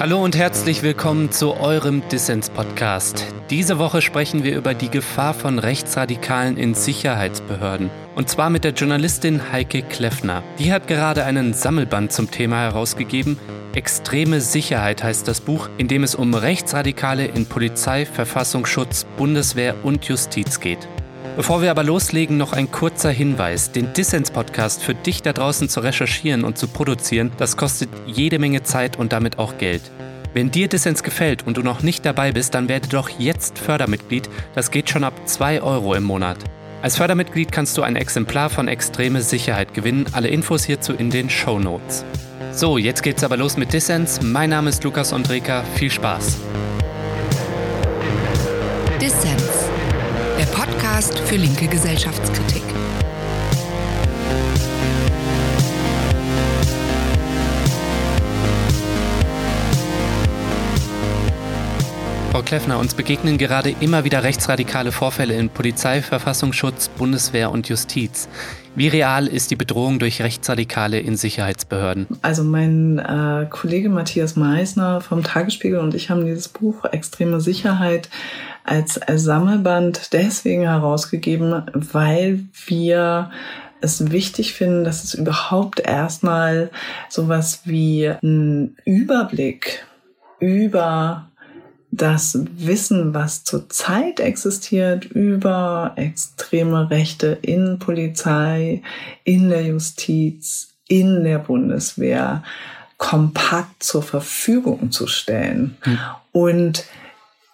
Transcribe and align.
Hallo 0.00 0.22
und 0.22 0.36
herzlich 0.36 0.84
willkommen 0.84 1.32
zu 1.32 1.56
eurem 1.56 2.08
Dissens-Podcast. 2.08 3.26
Diese 3.50 3.80
Woche 3.80 4.00
sprechen 4.00 4.44
wir 4.44 4.56
über 4.56 4.72
die 4.72 4.90
Gefahr 4.90 5.34
von 5.34 5.58
Rechtsradikalen 5.58 6.56
in 6.56 6.74
Sicherheitsbehörden. 6.74 7.90
Und 8.14 8.28
zwar 8.28 8.48
mit 8.48 8.62
der 8.62 8.74
Journalistin 8.74 9.50
Heike 9.50 9.82
Kleffner. 9.82 10.44
Die 10.60 10.72
hat 10.72 10.86
gerade 10.86 11.24
einen 11.24 11.52
Sammelband 11.52 12.12
zum 12.12 12.30
Thema 12.30 12.60
herausgegeben. 12.60 13.40
Extreme 13.74 14.40
Sicherheit 14.40 15.02
heißt 15.02 15.26
das 15.26 15.40
Buch, 15.40 15.68
in 15.78 15.88
dem 15.88 16.04
es 16.04 16.14
um 16.14 16.32
Rechtsradikale 16.32 17.26
in 17.26 17.46
Polizei, 17.46 18.06
Verfassungsschutz, 18.06 19.04
Bundeswehr 19.16 19.74
und 19.82 20.04
Justiz 20.04 20.60
geht. 20.60 20.86
Bevor 21.38 21.62
wir 21.62 21.70
aber 21.70 21.84
loslegen, 21.84 22.36
noch 22.36 22.52
ein 22.52 22.68
kurzer 22.72 23.12
Hinweis. 23.12 23.70
Den 23.70 23.92
Dissens-Podcast 23.92 24.82
für 24.82 24.96
dich 24.96 25.22
da 25.22 25.32
draußen 25.32 25.68
zu 25.68 25.78
recherchieren 25.78 26.42
und 26.42 26.58
zu 26.58 26.66
produzieren, 26.66 27.30
das 27.38 27.56
kostet 27.56 27.90
jede 28.06 28.40
Menge 28.40 28.64
Zeit 28.64 28.98
und 28.98 29.12
damit 29.12 29.38
auch 29.38 29.56
Geld. 29.56 29.82
Wenn 30.34 30.50
dir 30.50 30.66
Dissens 30.66 31.04
gefällt 31.04 31.46
und 31.46 31.56
du 31.56 31.62
noch 31.62 31.84
nicht 31.84 32.04
dabei 32.04 32.32
bist, 32.32 32.56
dann 32.56 32.68
werde 32.68 32.88
doch 32.88 33.08
jetzt 33.20 33.56
Fördermitglied. 33.56 34.28
Das 34.56 34.72
geht 34.72 34.90
schon 34.90 35.04
ab 35.04 35.14
2 35.26 35.62
Euro 35.62 35.94
im 35.94 36.02
Monat. 36.02 36.38
Als 36.82 36.96
Fördermitglied 36.96 37.52
kannst 37.52 37.78
du 37.78 37.82
ein 37.82 37.94
Exemplar 37.94 38.50
von 38.50 38.66
Extreme 38.66 39.22
Sicherheit 39.22 39.74
gewinnen. 39.74 40.06
Alle 40.10 40.26
Infos 40.26 40.64
hierzu 40.64 40.92
in 40.92 41.08
den 41.08 41.30
Show 41.30 41.60
Notes. 41.60 42.04
So, 42.50 42.78
jetzt 42.78 43.04
geht's 43.04 43.22
aber 43.22 43.36
los 43.36 43.56
mit 43.56 43.72
Dissens. 43.72 44.20
Mein 44.22 44.50
Name 44.50 44.70
ist 44.70 44.82
Lukas 44.82 45.12
Andreka. 45.12 45.62
Viel 45.76 45.92
Spaß. 45.92 46.36
Dissens 49.00 49.67
Podcast 50.58 51.16
für 51.20 51.36
linke 51.36 51.68
Gesellschaftskritik. 51.68 52.64
Frau 62.32 62.42
Kleffner, 62.42 62.80
uns 62.80 62.94
begegnen 62.94 63.38
gerade 63.38 63.72
immer 63.78 64.02
wieder 64.02 64.24
rechtsradikale 64.24 64.90
Vorfälle 64.90 65.34
in 65.34 65.48
Polizei, 65.48 66.02
Verfassungsschutz, 66.02 66.88
Bundeswehr 66.88 67.52
und 67.52 67.68
Justiz. 67.68 68.28
Wie 68.74 68.88
real 68.88 69.28
ist 69.28 69.52
die 69.52 69.56
Bedrohung 69.56 70.00
durch 70.00 70.22
Rechtsradikale 70.22 70.98
in 70.98 71.16
Sicherheitsbehörden? 71.16 72.06
Also 72.22 72.42
mein 72.42 72.98
äh, 72.98 73.46
Kollege 73.48 73.90
Matthias 73.90 74.34
Meisner 74.34 75.00
vom 75.00 75.22
Tagesspiegel 75.22 75.78
und 75.78 75.94
ich 75.94 76.10
haben 76.10 76.26
dieses 76.26 76.48
Buch 76.48 76.84
Extreme 76.84 77.40
Sicherheit 77.40 78.08
als 78.68 79.00
Sammelband 79.14 80.12
deswegen 80.12 80.62
herausgegeben, 80.62 81.62
weil 81.72 82.44
wir 82.66 83.30
es 83.80 84.10
wichtig 84.10 84.54
finden, 84.54 84.84
dass 84.84 85.04
es 85.04 85.14
überhaupt 85.14 85.80
erstmal 85.80 86.70
sowas 87.08 87.62
wie 87.64 88.08
einen 88.08 88.76
Überblick 88.84 89.86
über 90.40 91.28
das 91.90 92.38
Wissen, 92.56 93.14
was 93.14 93.44
zurzeit 93.44 94.20
existiert 94.20 95.06
über 95.06 95.92
extreme 95.96 96.90
Rechte 96.90 97.38
in 97.40 97.78
Polizei, 97.78 98.82
in 99.24 99.48
der 99.48 99.64
Justiz, 99.64 100.74
in 100.86 101.24
der 101.24 101.38
Bundeswehr 101.38 102.42
kompakt 102.98 103.82
zur 103.82 104.02
Verfügung 104.02 104.90
zu 104.90 105.06
stellen. 105.06 105.76
Mhm. 105.84 105.98
Und 106.32 106.84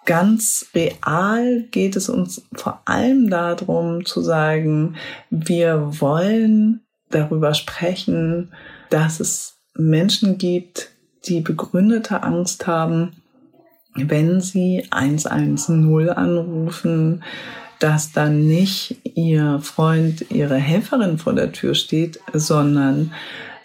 ganz 0.05 0.67
real 0.73 1.63
geht 1.71 1.95
es 1.95 2.09
uns 2.09 2.43
vor 2.53 2.81
allem 2.85 3.29
darum 3.29 4.05
zu 4.05 4.21
sagen, 4.21 4.95
wir 5.29 5.99
wollen 5.99 6.81
darüber 7.09 7.53
sprechen, 7.53 8.51
dass 8.89 9.19
es 9.19 9.57
Menschen 9.75 10.37
gibt, 10.37 10.91
die 11.25 11.41
begründete 11.41 12.23
Angst 12.23 12.67
haben, 12.67 13.13
wenn 13.95 14.41
sie 14.41 14.85
110 14.91 16.09
anrufen, 16.09 17.23
dass 17.79 18.11
dann 18.11 18.47
nicht 18.47 18.97
ihr 19.15 19.59
Freund, 19.61 20.31
ihre 20.31 20.55
Helferin 20.55 21.17
vor 21.17 21.33
der 21.33 21.51
Tür 21.51 21.75
steht, 21.75 22.19
sondern 22.33 23.11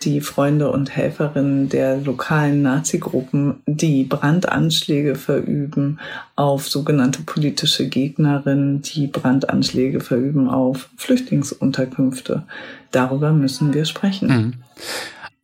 die 0.03 0.21
Freunde 0.23 0.71
und 0.71 0.97
Helferinnen 0.97 1.69
der 1.69 1.99
lokalen 1.99 2.63
Nazi-Gruppen, 2.63 3.63
die 3.67 4.05
Brandanschläge 4.05 5.15
verüben 5.15 5.99
auf 6.37 6.69
sogenannte 6.69 7.23
politische 7.23 7.89
Gegnerinnen, 7.89 8.81
die 8.81 9.07
Brandanschläge 9.07 10.01
verüben 10.01 10.49
auf 10.49 10.89
Flüchtlingsunterkünfte. 10.97 12.45
Darüber 12.93 13.33
müssen 13.33 13.75
wir 13.75 13.85
sprechen. 13.85 14.29
Mhm. 14.29 14.55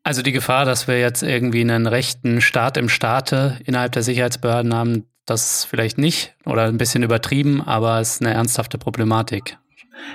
Also 0.02 0.22
die 0.22 0.32
Gefahr, 0.32 0.64
dass 0.64 0.86
wir 0.88 1.00
jetzt 1.00 1.22
irgendwie 1.22 1.60
einen 1.60 1.86
rechten 1.86 2.40
Staat 2.40 2.76
im 2.76 2.88
Staate 2.88 3.58
innerhalb 3.64 3.92
der 3.92 4.04
Sicherheitsbehörden 4.04 4.72
haben, 4.72 5.04
das 5.26 5.64
vielleicht 5.64 5.98
nicht 5.98 6.34
oder 6.44 6.66
ein 6.66 6.78
bisschen 6.78 7.02
übertrieben, 7.02 7.60
aber 7.60 8.00
es 8.00 8.14
ist 8.14 8.22
eine 8.22 8.32
ernsthafte 8.32 8.78
Problematik. 8.78 9.58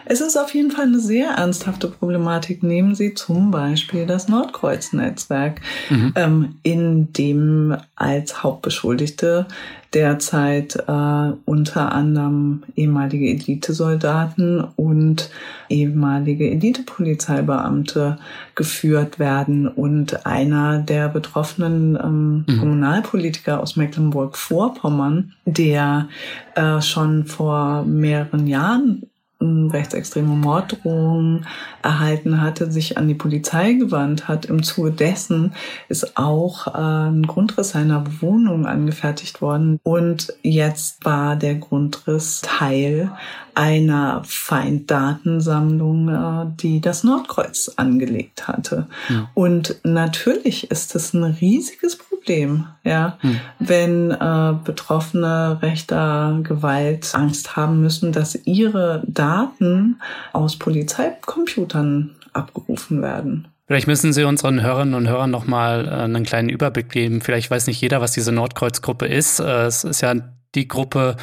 Es 0.05 0.21
ist 0.21 0.37
auf 0.37 0.53
jeden 0.53 0.71
Fall 0.71 0.85
eine 0.85 0.99
sehr 0.99 1.31
ernsthafte 1.31 1.87
Problematik. 1.87 2.63
Nehmen 2.63 2.95
Sie 2.95 3.13
zum 3.13 3.51
Beispiel 3.51 4.05
das 4.05 4.27
Nordkreuz-Netzwerk, 4.27 5.61
mhm. 5.89 6.13
ähm, 6.15 6.55
in 6.63 7.13
dem 7.13 7.77
als 7.95 8.43
Hauptbeschuldigte 8.43 9.47
derzeit 9.93 10.75
äh, 10.87 11.31
unter 11.45 11.91
anderem 11.91 12.63
ehemalige 12.75 13.29
Elitesoldaten 13.29 14.63
und 14.75 15.29
ehemalige 15.67 16.49
Elitepolizeibeamte 16.49 18.17
geführt 18.55 19.19
werden. 19.19 19.67
Und 19.67 20.25
einer 20.25 20.79
der 20.79 21.09
betroffenen 21.09 21.97
ähm, 22.01 22.45
mhm. 22.47 22.59
Kommunalpolitiker 22.59 23.59
aus 23.59 23.75
Mecklenburg-Vorpommern, 23.75 25.33
der 25.45 26.07
äh, 26.55 26.81
schon 26.81 27.25
vor 27.25 27.83
mehreren 27.83 28.47
Jahren 28.47 29.03
rechtsextreme 29.41 30.35
Morddrohungen 30.35 31.45
erhalten 31.81 32.41
hatte, 32.41 32.71
sich 32.71 32.97
an 32.97 33.07
die 33.07 33.15
Polizei 33.15 33.73
gewandt 33.73 34.27
hat. 34.27 34.45
Im 34.45 34.63
Zuge 34.63 34.91
dessen 34.91 35.53
ist 35.89 36.17
auch 36.17 36.67
äh, 36.67 37.09
ein 37.09 37.23
Grundriss 37.23 37.69
seiner 37.69 38.21
Wohnung 38.21 38.65
angefertigt 38.65 39.41
worden. 39.41 39.79
Und 39.83 40.33
jetzt 40.43 41.03
war 41.05 41.35
der 41.35 41.55
Grundriss 41.55 42.41
Teil 42.41 43.11
einer 43.55 44.21
Feinddatensammlung, 44.25 46.09
äh, 46.09 46.45
die 46.61 46.81
das 46.81 47.03
Nordkreuz 47.03 47.71
angelegt 47.75 48.47
hatte. 48.47 48.87
Ja. 49.09 49.29
Und 49.33 49.77
natürlich 49.83 50.69
ist 50.71 50.95
es 50.95 51.13
ein 51.13 51.23
riesiges 51.23 51.97
Problem 51.97 52.10
Problem, 52.21 52.67
ja, 52.83 53.17
hm. 53.21 53.39
wenn 53.59 54.11
äh, 54.11 54.53
Betroffene 54.63 55.59
rechter 55.61 56.39
Gewalt 56.43 57.13
Angst 57.15 57.55
haben 57.55 57.81
müssen, 57.81 58.11
dass 58.11 58.35
ihre 58.45 59.03
Daten 59.07 59.99
aus 60.31 60.57
Polizeicomputern 60.57 62.11
abgerufen 62.33 63.01
werden. 63.01 63.47
Vielleicht 63.65 63.87
müssen 63.87 64.13
Sie 64.13 64.23
unseren 64.23 64.61
Hörerinnen 64.61 64.93
und 64.93 65.07
Hörern 65.07 65.31
nochmal 65.31 65.87
äh, 65.87 65.91
einen 65.91 66.23
kleinen 66.23 66.49
Überblick 66.49 66.89
geben. 66.89 67.21
Vielleicht 67.21 67.49
weiß 67.49 67.67
nicht 67.67 67.81
jeder, 67.81 68.01
was 68.01 68.11
diese 68.11 68.31
Nordkreuz-Gruppe 68.31 69.07
ist. 69.07 69.39
Äh, 69.39 69.65
es 69.65 69.83
ist 69.83 70.01
ja 70.01 70.13
die 70.53 70.67
Gruppe, 70.67 71.15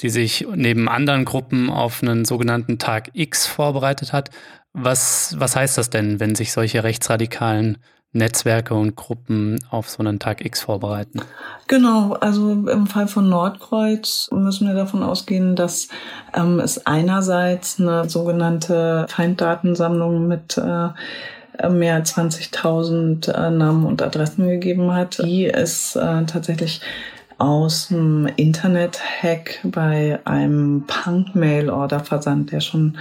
die 0.00 0.10
sich 0.10 0.46
neben 0.54 0.88
anderen 0.88 1.24
Gruppen 1.24 1.70
auf 1.70 2.02
einen 2.02 2.24
sogenannten 2.24 2.78
Tag 2.78 3.10
X 3.14 3.46
vorbereitet 3.46 4.12
hat. 4.12 4.30
Was, 4.74 5.34
was 5.38 5.56
heißt 5.56 5.78
das 5.78 5.90
denn, 5.90 6.20
wenn 6.20 6.34
sich 6.34 6.52
solche 6.52 6.84
rechtsradikalen 6.84 7.78
Netzwerke 8.12 8.74
und 8.74 8.96
Gruppen 8.96 9.58
auf 9.70 9.88
so 9.90 10.00
einen 10.00 10.18
Tag 10.18 10.44
X 10.44 10.62
vorbereiten? 10.62 11.20
Genau, 11.66 12.14
also 12.14 12.50
im 12.50 12.86
Fall 12.86 13.08
von 13.08 13.28
Nordkreuz 13.28 14.28
müssen 14.32 14.68
wir 14.68 14.74
davon 14.74 15.02
ausgehen, 15.02 15.54
dass 15.56 15.88
ähm, 16.34 16.60
es 16.60 16.86
einerseits 16.86 17.80
eine 17.80 18.08
sogenannte 18.08 19.06
Feinddatensammlung 19.08 20.26
mit 20.26 20.56
äh, 20.56 20.88
mehr 21.68 21.94
als 21.94 22.16
20.000 22.16 23.32
äh, 23.32 23.50
Namen 23.50 23.84
und 23.84 24.02
Adressen 24.02 24.46
gegeben 24.48 24.92
hat, 24.92 25.18
die 25.24 25.46
es 25.46 25.96
äh, 25.96 26.24
tatsächlich 26.24 26.80
aus 27.38 27.88
dem 27.88 28.26
Internet-Hack 28.36 29.60
bei 29.64 30.18
einem 30.24 30.84
Punk-Mail-Order-Versand, 30.86 32.52
der 32.52 32.60
schon 32.60 32.96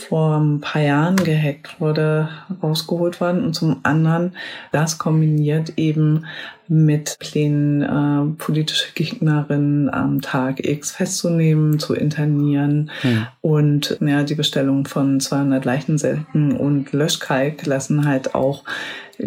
vor 0.00 0.36
ein 0.36 0.60
paar 0.60 0.82
Jahren 0.82 1.16
gehackt 1.16 1.80
wurde, 1.80 2.28
rausgeholt 2.62 3.20
worden. 3.20 3.44
Und 3.44 3.54
zum 3.54 3.80
anderen 3.82 4.32
das 4.72 4.98
kombiniert 4.98 5.72
eben 5.76 6.24
mit 6.68 7.16
Plänen, 7.18 7.82
äh, 7.82 8.34
politische 8.36 8.92
Gegnerinnen 8.94 9.88
am 9.88 10.20
Tag 10.20 10.64
X 10.64 10.92
festzunehmen, 10.92 11.78
zu 11.78 11.94
internieren 11.94 12.90
hm. 13.00 13.26
und 13.40 13.96
ja, 14.00 14.22
die 14.22 14.34
Bestellung 14.34 14.86
von 14.86 15.18
200 15.18 15.64
Leichensäcken 15.64 16.52
und 16.52 16.92
Löschkalk 16.92 17.64
lassen 17.64 18.06
halt 18.06 18.34
auch 18.34 18.64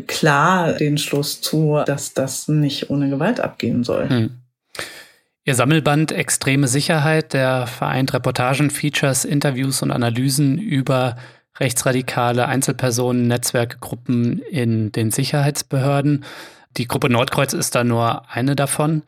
klar 0.07 0.73
den 0.73 0.97
Schluss 0.97 1.41
zu, 1.41 1.81
dass 1.85 2.13
das 2.13 2.47
nicht 2.47 2.89
ohne 2.89 3.09
Gewalt 3.09 3.39
abgehen 3.39 3.83
soll. 3.83 4.07
Hm. 4.07 4.40
Ihr 5.43 5.55
Sammelband 5.55 6.11
Extreme 6.11 6.67
Sicherheit, 6.67 7.33
der 7.33 7.65
vereint 7.65 8.13
Reportagen, 8.13 8.69
Features, 8.69 9.25
Interviews 9.25 9.81
und 9.81 9.89
Analysen 9.89 10.59
über 10.59 11.15
rechtsradikale 11.59 12.47
Einzelpersonen, 12.47 13.27
Netzwerke, 13.27 13.79
Gruppen 13.79 14.39
in 14.51 14.91
den 14.91 15.09
Sicherheitsbehörden. 15.09 16.25
Die 16.77 16.87
Gruppe 16.87 17.09
Nordkreuz 17.09 17.53
ist 17.53 17.73
da 17.73 17.83
nur 17.83 18.29
eine 18.29 18.55
davon. 18.55 19.01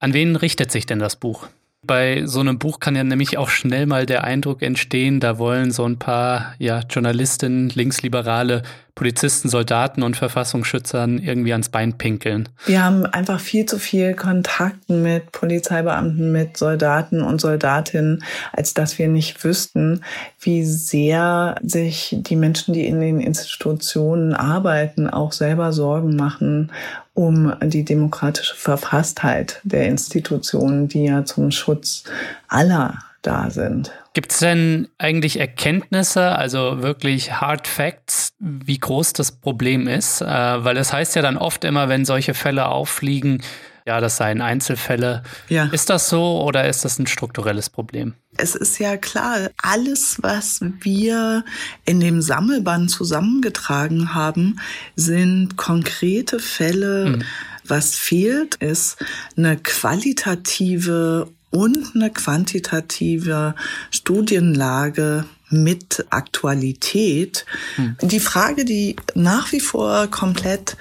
An 0.00 0.12
wen 0.12 0.34
richtet 0.34 0.72
sich 0.72 0.86
denn 0.86 0.98
das 0.98 1.14
Buch? 1.14 1.46
Bei 1.86 2.26
so 2.26 2.40
einem 2.40 2.58
Buch 2.58 2.80
kann 2.80 2.96
ja 2.96 3.04
nämlich 3.04 3.38
auch 3.38 3.48
schnell 3.48 3.86
mal 3.86 4.06
der 4.06 4.24
Eindruck 4.24 4.62
entstehen, 4.62 5.20
da 5.20 5.38
wollen 5.38 5.70
so 5.70 5.84
ein 5.84 5.98
paar 5.98 6.54
ja, 6.58 6.80
Journalistinnen, 6.88 7.70
Linksliberale, 7.70 8.62
Polizisten, 8.96 9.50
Soldaten 9.50 10.02
und 10.02 10.16
Verfassungsschützern 10.16 11.18
irgendwie 11.18 11.52
ans 11.52 11.68
Bein 11.68 11.98
pinkeln. 11.98 12.48
Wir 12.64 12.82
haben 12.82 13.04
einfach 13.04 13.40
viel 13.40 13.66
zu 13.66 13.78
viel 13.78 14.14
Kontakt 14.14 14.88
mit 14.88 15.32
Polizeibeamten, 15.32 16.32
mit 16.32 16.56
Soldaten 16.56 17.20
und 17.20 17.40
Soldatinnen, 17.40 18.24
als 18.52 18.72
dass 18.72 18.98
wir 18.98 19.08
nicht 19.08 19.44
wüssten, 19.44 20.02
wie 20.40 20.64
sehr 20.64 21.56
sich 21.62 22.16
die 22.18 22.36
Menschen, 22.36 22.72
die 22.72 22.86
in 22.86 23.00
den 23.00 23.20
Institutionen 23.20 24.32
arbeiten, 24.32 25.10
auch 25.10 25.32
selber 25.32 25.74
Sorgen 25.74 26.16
machen 26.16 26.72
um 27.16 27.54
die 27.62 27.84
demokratische 27.84 28.54
Verfasstheit 28.54 29.60
der 29.64 29.86
Institutionen, 29.86 30.86
die 30.86 31.04
ja 31.04 31.24
zum 31.24 31.50
Schutz 31.50 32.04
aller 32.46 32.98
da 33.22 33.50
sind. 33.50 33.90
Gibt 34.12 34.32
es 34.32 34.38
denn 34.38 34.88
eigentlich 34.98 35.40
Erkenntnisse, 35.40 36.36
also 36.36 36.82
wirklich 36.82 37.40
Hard 37.40 37.66
Facts, 37.66 38.34
wie 38.38 38.78
groß 38.78 39.14
das 39.14 39.32
Problem 39.32 39.88
ist? 39.88 40.20
Äh, 40.20 40.26
weil 40.26 40.76
es 40.76 40.92
heißt 40.92 41.16
ja 41.16 41.22
dann 41.22 41.36
oft 41.36 41.64
immer, 41.64 41.88
wenn 41.88 42.04
solche 42.04 42.34
Fälle 42.34 42.68
auffliegen, 42.68 43.42
ja, 43.86 44.00
das 44.00 44.16
seien 44.16 44.40
Einzelfälle. 44.40 45.22
Ja. 45.48 45.66
Ist 45.66 45.90
das 45.90 46.08
so 46.08 46.42
oder 46.42 46.68
ist 46.68 46.84
das 46.84 46.98
ein 46.98 47.06
strukturelles 47.06 47.70
Problem? 47.70 48.14
Es 48.36 48.54
ist 48.54 48.78
ja 48.78 48.96
klar, 48.96 49.50
alles, 49.62 50.18
was 50.20 50.60
wir 50.80 51.44
in 51.84 52.00
dem 52.00 52.20
Sammelband 52.20 52.90
zusammengetragen 52.90 54.14
haben, 54.14 54.60
sind 54.96 55.56
konkrete 55.56 56.40
Fälle. 56.40 57.06
Mhm. 57.06 57.22
Was 57.64 57.94
fehlt, 57.94 58.56
ist 58.56 58.96
eine 59.36 59.56
qualitative 59.56 61.28
und 61.50 61.94
eine 61.94 62.10
quantitative 62.10 63.54
Studienlage 63.90 65.24
mit 65.48 66.04
Aktualität. 66.10 67.46
Hm. 67.76 67.96
Die 68.02 68.20
Frage, 68.20 68.64
die 68.64 68.96
nach 69.14 69.52
wie 69.52 69.60
vor 69.60 70.08
komplett 70.08 70.76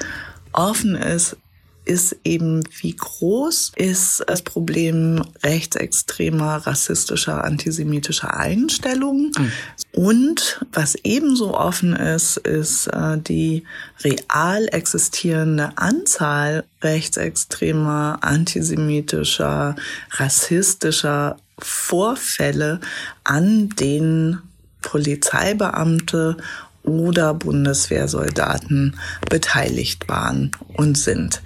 offen 0.51 0.96
ist, 0.96 1.38
ist 1.86 2.18
eben, 2.24 2.64
wie 2.82 2.96
groß 2.96 3.74
ist 3.76 4.24
das 4.28 4.42
Problem 4.42 5.24
rechtsextremer, 5.44 6.58
rassistischer, 6.68 7.44
antisemitischer 7.44 8.36
Einstellungen. 8.36 9.32
Mhm. 9.38 9.52
Und 9.94 10.66
was 10.74 10.96
ebenso 11.04 11.54
offen 11.54 11.96
ist, 11.96 12.38
ist 12.38 12.88
äh, 12.88 13.18
die 13.18 13.64
real 14.04 14.68
existierende 14.72 15.78
Anzahl 15.78 16.66
rechtsextremer, 16.82 18.18
antisemitischer, 18.22 19.76
rassistischer 20.12 21.38
Vorfälle, 21.60 22.82
an 23.24 23.70
denen 23.70 24.42
Polizeibeamte 24.82 26.38
oder 26.86 27.34
Bundeswehrsoldaten 27.34 28.96
beteiligt 29.30 30.08
waren 30.08 30.52
und 30.76 30.98
sind. 30.98 31.42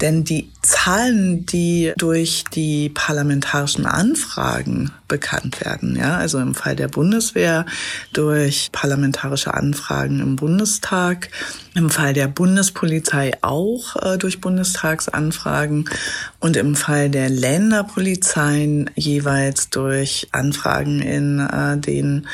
Denn 0.00 0.24
die 0.24 0.50
Zahlen, 0.62 1.46
die 1.46 1.92
durch 1.96 2.44
die 2.52 2.88
parlamentarischen 2.88 3.86
Anfragen 3.86 4.90
bekannt 5.08 5.64
werden, 5.64 5.96
ja, 5.96 6.16
also 6.16 6.38
im 6.38 6.54
Fall 6.54 6.76
der 6.76 6.88
Bundeswehr 6.88 7.66
durch 8.12 8.70
parlamentarische 8.72 9.54
Anfragen 9.54 10.20
im 10.20 10.36
Bundestag, 10.36 11.28
im 11.74 11.90
Fall 11.90 12.12
der 12.14 12.28
Bundespolizei 12.28 13.32
auch 13.42 13.96
äh, 13.96 14.18
durch 14.18 14.40
Bundestagsanfragen 14.40 15.88
und 16.38 16.56
im 16.56 16.74
Fall 16.74 17.10
der 17.10 17.28
Länderpolizeien 17.28 18.90
jeweils 18.94 19.70
durch 19.70 20.28
Anfragen 20.32 21.00
in 21.00 21.40
äh, 21.40 21.78
den 21.78 22.26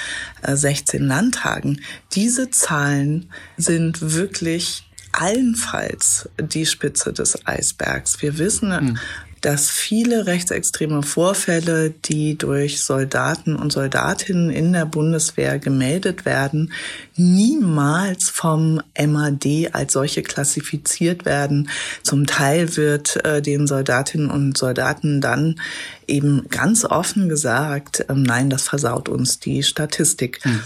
äh, 0.42 0.56
16 0.56 1.06
Landtagen. 1.06 1.80
Diese 2.12 2.50
Zahlen 2.50 3.30
sind 3.56 4.14
wirklich 4.14 4.87
allenfalls 5.20 6.28
die 6.40 6.66
Spitze 6.66 7.12
des 7.12 7.46
Eisbergs. 7.46 8.22
Wir 8.22 8.38
wissen, 8.38 8.68
mhm. 8.68 8.98
dass 9.40 9.68
viele 9.68 10.26
rechtsextreme 10.26 11.02
Vorfälle, 11.02 11.90
die 11.90 12.38
durch 12.38 12.82
Soldaten 12.82 13.56
und 13.56 13.72
Soldatinnen 13.72 14.50
in 14.50 14.72
der 14.72 14.86
Bundeswehr 14.86 15.58
gemeldet 15.58 16.24
werden, 16.24 16.72
niemals 17.16 18.30
vom 18.30 18.80
MAD 18.96 19.70
als 19.72 19.92
solche 19.92 20.22
klassifiziert 20.22 21.24
werden. 21.24 21.68
Zum 22.02 22.26
Teil 22.26 22.76
wird 22.76 23.24
äh, 23.24 23.42
den 23.42 23.66
Soldatinnen 23.66 24.30
und 24.30 24.56
Soldaten 24.56 25.20
dann 25.20 25.60
eben 26.06 26.48
ganz 26.48 26.84
offen 26.84 27.28
gesagt, 27.28 28.00
äh, 28.08 28.14
nein, 28.14 28.50
das 28.50 28.68
versaut 28.68 29.08
uns 29.08 29.40
die 29.40 29.62
Statistik. 29.64 30.44
Mhm. 30.44 30.62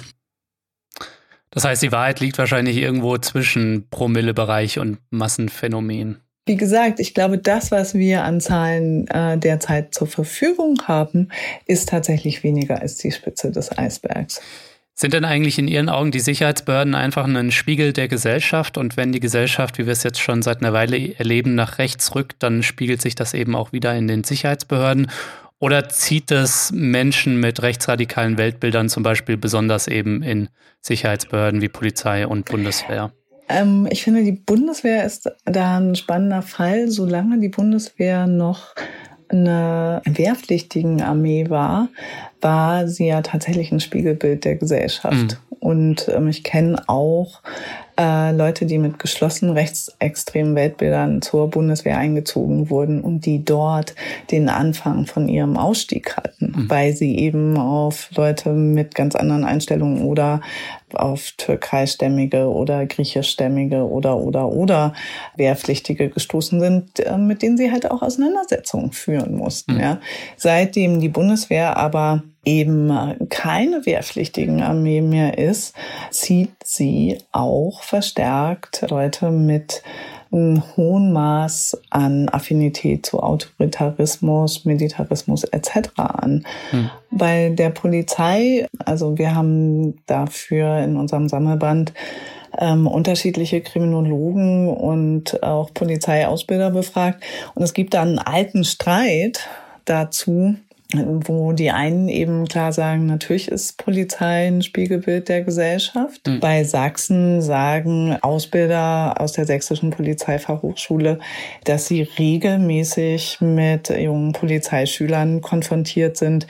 Das 1.53 1.65
heißt, 1.65 1.83
die 1.83 1.93
Wahrheit 1.93 2.21
liegt 2.21 2.39
wahrscheinlich 2.39 2.79
irgendwo 2.79 3.17
zwischen 3.19 3.87
Promillebereich 3.91 4.79
und 4.79 4.99
Massenphänomen. 5.11 6.19
Wie 6.47 6.57
gesagt, 6.57 6.99
ich 6.99 7.15
glaube, 7.15 7.39
das, 7.39 7.71
was 7.71 7.95
wir 7.95 8.25
an 8.25 8.41
Zahlen 8.41 9.07
äh, 9.09 9.39
derzeit 9.39 9.95
zur 9.95 10.09
Verfügung 10.09 10.77
haben, 10.89 11.29
ist 11.67 11.91
tatsächlich 11.91 12.43
weniger 12.43 12.81
als 12.81 12.97
die 12.97 13.13
Spitze 13.13 13.53
des 13.53 13.77
Eisbergs. 13.79 14.41
Sind 14.95 15.15
denn 15.15 15.25
eigentlich 15.25 15.59
in 15.59 15.69
Ihren 15.69 15.89
Augen 15.89 16.11
die 16.11 16.21
Sicherheitsbehörden 16.21 16.95
einfach 16.95 17.27
ein 17.27 17.53
Spiegel 17.53 17.93
der 17.93 18.09
Gesellschaft? 18.09 18.77
Und 18.77 18.97
wenn 18.97 19.13
die 19.13 19.21
Gesellschaft, 19.21 19.79
wie 19.79 19.87
wir 19.87 19.93
es 19.93 20.03
jetzt 20.03 20.21
schon 20.21 20.43
seit 20.43 20.61
einer 20.61 20.73
Weile 20.73 21.17
erleben, 21.17 21.55
nach 21.55 21.79
rechts 21.79 22.15
rückt, 22.15 22.43
dann 22.43 22.63
spiegelt 22.63 23.01
sich 23.01 23.15
das 23.15 23.35
eben 23.35 23.55
auch 23.55 23.73
wieder 23.73 23.95
in 23.95 24.09
den 24.09 24.25
Sicherheitsbehörden? 24.25 25.11
Oder 25.63 25.89
zieht 25.89 26.33
es 26.33 26.73
Menschen 26.73 27.39
mit 27.39 27.63
rechtsradikalen 27.63 28.37
Weltbildern 28.37 28.89
zum 28.89 29.05
Beispiel 29.05 29.37
besonders 29.37 29.87
eben 29.87 30.25
in 30.25 30.49
Sicherheitsbehörden 30.81 31.61
wie 31.61 31.69
Polizei 31.69 32.27
und 32.27 32.47
Bundeswehr? 32.47 33.13
Ähm, 33.49 33.87
ich 33.89 34.03
finde, 34.03 34.25
die 34.25 34.33
Bundeswehr 34.33 35.05
ist 35.05 35.31
da 35.45 35.79
ein 35.79 35.95
spannender 35.95 36.43
Fall, 36.43 36.89
solange 36.89 37.39
die 37.39 37.49
Bundeswehr 37.49 38.27
noch 38.27 38.75
eine 39.29 40.03
wehrpflichtigen 40.05 41.01
Armee 41.01 41.49
war, 41.49 41.91
war 42.41 42.89
sie 42.89 43.07
ja 43.07 43.23
tatsächlich 43.23 43.71
ein 43.71 43.79
Spiegelbild 43.79 44.45
der 44.45 44.57
Gesellschaft. 44.57 45.15
Mhm. 45.15 45.57
Und 45.61 46.09
ähm, 46.09 46.27
ich 46.27 46.43
kenne 46.43 46.83
auch 46.89 47.41
äh, 47.99 48.33
Leute, 48.33 48.67
die 48.67 48.79
mit 48.79 48.99
geschlossenen 48.99 49.55
rechtsextremen 49.55 50.55
Weltbildern 50.55 51.23
zur 51.23 51.51
Bundeswehr 51.51 51.99
eingezogen 51.99 52.71
wurden 52.71 53.01
und 53.01 53.27
die 53.27 53.45
dort 53.45 53.95
den 54.31 54.49
Anfang 54.49 55.07
von 55.07 55.29
ihrem 55.29 55.57
Ausstieg 55.57 56.17
hatten, 56.17 56.53
mhm. 56.57 56.71
weil 56.71 56.95
sie 56.95 57.19
eben 57.19 57.57
auf 57.57 58.11
Leute 58.17 58.51
mit 58.51 58.95
ganz 58.95 59.15
anderen 59.15 59.45
Einstellungen 59.45 60.03
oder 60.03 60.41
auf 60.95 61.33
türkeistämmige 61.37 62.49
oder 62.49 62.87
griechischstämmige 62.87 63.89
oder 63.89 64.19
oder 64.19 64.49
oder 64.49 64.93
Wehrpflichtige 65.37 66.09
gestoßen 66.11 66.61
sind, 66.61 67.01
äh, 67.01 67.17
mit 67.17 67.43
denen 67.43 67.57
sie 67.57 67.71
halt 67.71 67.91
auch 67.91 68.03
Auseinandersetzungen 68.03 68.93
führen 68.93 69.37
mussten. 69.37 69.75
Mhm. 69.75 69.81
Ja. 69.81 70.01
Seitdem 70.37 71.01
die 71.01 71.09
Bundeswehr 71.09 71.77
aber 71.77 72.23
eben 72.45 73.29
keine 73.29 73.87
wehrpflichtigen 73.87 74.63
Armee 74.63 75.01
mehr 75.01 75.39
ist, 75.39 75.75
zieht 76.11 76.55
sie 76.65 77.19
auch 77.31 77.83
verstärkt 77.83 78.85
Leute 78.91 79.31
mit 79.31 79.83
einem 80.33 80.63
hohen 80.77 81.13
Maß 81.13 81.83
an 81.91 82.29
Affinität 82.29 83.07
zu 83.07 83.21
Autoritarismus, 83.21 84.65
Militarismus 84.65 85.45
etc. 85.45 85.91
an. 85.97 86.45
Hm. 86.71 86.91
Bei 87.11 87.51
der 87.51 87.71
Polizei, 87.71 88.67
also 88.85 89.19
wir 89.19 89.35
haben 89.35 90.03
dafür 90.07 90.79
in 90.79 90.97
unserem 90.97 91.29
Sammelband 91.29 91.93
ähm, 92.59 92.87
unterschiedliche 92.87 93.61
Kriminologen 93.61 94.69
und 94.69 95.43
auch 95.43 95.73
Polizeiausbilder 95.75 96.71
befragt. 96.71 97.23
Und 97.55 97.63
es 97.63 97.75
gibt 97.75 97.95
da 97.95 98.03
einen 98.03 98.19
alten 98.19 98.65
Streit 98.65 99.49
dazu, 99.85 100.55
wo 100.95 101.53
die 101.53 101.71
einen 101.71 102.09
eben 102.09 102.47
klar 102.47 102.73
sagen, 102.73 103.07
natürlich 103.07 103.49
ist 103.49 103.79
Polizei 103.79 104.49
ein 104.49 104.63
Spiegelbild 104.63 105.29
der 105.29 105.43
Gesellschaft. 105.43 106.27
Mhm. 106.27 106.41
Bei 106.41 106.65
Sachsen 106.65 107.41
sagen 107.41 108.17
Ausbilder 108.21 109.21
aus 109.21 109.33
der 109.33 109.47
sächsischen 109.47 109.91
Polizeifachhochschule, 109.91 111.19
dass 111.65 111.87
sie 111.87 112.03
regelmäßig 112.03 113.39
mit 113.41 113.91
jungen 113.91 114.33
Polizeischülern 114.33 115.41
konfrontiert 115.41 116.17
sind, 116.17 116.47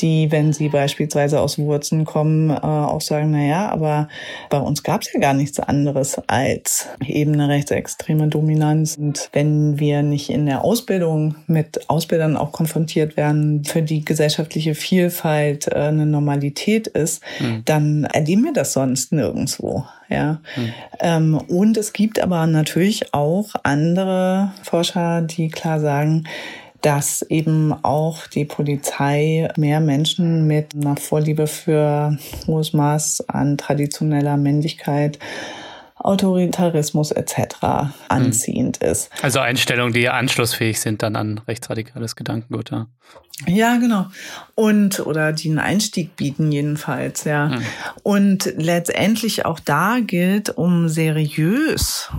die, 0.00 0.30
wenn 0.30 0.52
sie 0.52 0.68
beispielsweise 0.68 1.40
aus 1.40 1.58
Wurzen 1.58 2.04
kommen, 2.04 2.50
äh, 2.50 2.54
auch 2.54 3.00
sagen, 3.00 3.30
na 3.30 3.44
ja, 3.44 3.68
aber 3.68 4.08
bei 4.50 4.58
uns 4.58 4.82
gab 4.82 5.02
es 5.02 5.12
ja 5.12 5.20
gar 5.20 5.34
nichts 5.34 5.60
anderes 5.60 6.20
als 6.26 6.88
eben 7.06 7.34
eine 7.34 7.48
rechtsextreme 7.48 8.28
Dominanz. 8.28 8.96
Und 8.96 9.28
wenn 9.32 9.78
wir 9.78 10.02
nicht 10.02 10.30
in 10.30 10.46
der 10.46 10.64
Ausbildung 10.64 11.36
mit 11.46 11.88
Ausbildern 11.88 12.36
auch 12.36 12.52
konfrontiert 12.52 13.16
werden, 13.16 13.64
für 13.64 13.81
für 13.82 13.86
die 13.86 14.04
gesellschaftliche 14.04 14.74
Vielfalt 14.74 15.66
äh, 15.68 15.74
eine 15.74 16.06
Normalität 16.06 16.86
ist, 16.86 17.22
mhm. 17.40 17.62
dann 17.64 18.04
erleben 18.04 18.44
wir 18.44 18.52
das 18.52 18.72
sonst 18.72 19.12
nirgendwo. 19.12 19.84
Ja. 20.08 20.40
Mhm. 20.56 20.72
Ähm, 21.00 21.40
und 21.48 21.76
es 21.76 21.92
gibt 21.92 22.20
aber 22.20 22.46
natürlich 22.46 23.12
auch 23.12 23.50
andere 23.62 24.52
Forscher, 24.62 25.22
die 25.22 25.48
klar 25.48 25.80
sagen, 25.80 26.24
dass 26.82 27.22
eben 27.22 27.72
auch 27.82 28.26
die 28.26 28.44
Polizei 28.44 29.48
mehr 29.56 29.80
Menschen 29.80 30.46
mit 30.46 30.74
einer 30.74 30.96
Vorliebe 30.96 31.46
für 31.46 32.18
hohes 32.46 32.72
Maß 32.72 33.28
an 33.28 33.56
traditioneller 33.56 34.36
Männlichkeit 34.36 35.18
Autoritarismus 36.02 37.12
etc. 37.12 37.92
anziehend 38.08 38.80
hm. 38.80 38.90
ist. 38.90 39.10
Also 39.22 39.40
Einstellungen, 39.40 39.92
die 39.92 40.08
anschlussfähig 40.08 40.80
sind 40.80 41.02
dann 41.02 41.16
an 41.16 41.40
rechtsradikales 41.46 42.16
Gedankengut. 42.16 42.70
Ja, 42.70 42.86
ja 43.46 43.76
genau. 43.78 44.06
Und 44.54 45.00
oder 45.00 45.32
die 45.32 45.48
einen 45.48 45.58
Einstieg 45.58 46.16
bieten 46.16 46.50
jedenfalls, 46.52 47.24
ja. 47.24 47.50
Hm. 47.50 47.62
Und 48.02 48.52
letztendlich 48.56 49.46
auch 49.46 49.60
da 49.60 49.98
gilt, 50.00 50.50
um 50.50 50.88
seriös 50.88 52.10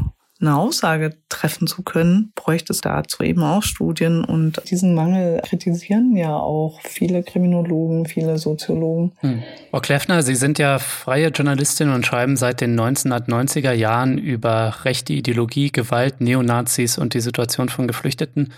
eine 0.43 0.57
Aussage 0.57 1.15
treffen 1.29 1.67
zu 1.67 1.83
können, 1.83 2.31
bräuchte 2.35 2.73
es 2.73 2.81
dazu 2.81 3.23
eben 3.23 3.43
auch 3.43 3.63
Studien. 3.63 4.23
Und 4.23 4.61
diesen 4.69 4.93
Mangel 4.93 5.41
kritisieren 5.41 6.15
ja 6.15 6.35
auch 6.35 6.79
viele 6.81 7.23
Kriminologen, 7.23 8.05
viele 8.05 8.37
Soziologen. 8.37 9.13
Hm. 9.19 9.43
Frau 9.71 9.79
Kleffner, 9.79 10.21
Sie 10.21 10.35
sind 10.35 10.59
ja 10.59 10.79
freie 10.79 11.29
Journalistin 11.29 11.89
und 11.89 12.05
schreiben 12.05 12.37
seit 12.37 12.61
den 12.61 12.79
1990er 12.79 13.71
Jahren 13.71 14.17
über 14.17 14.75
rechte 14.83 15.13
Ideologie, 15.13 15.71
Gewalt, 15.71 16.21
Neonazis 16.21 16.97
und 16.97 17.13
die 17.13 17.21
Situation 17.21 17.69
von 17.69 17.87
Geflüchteten. 17.87 18.53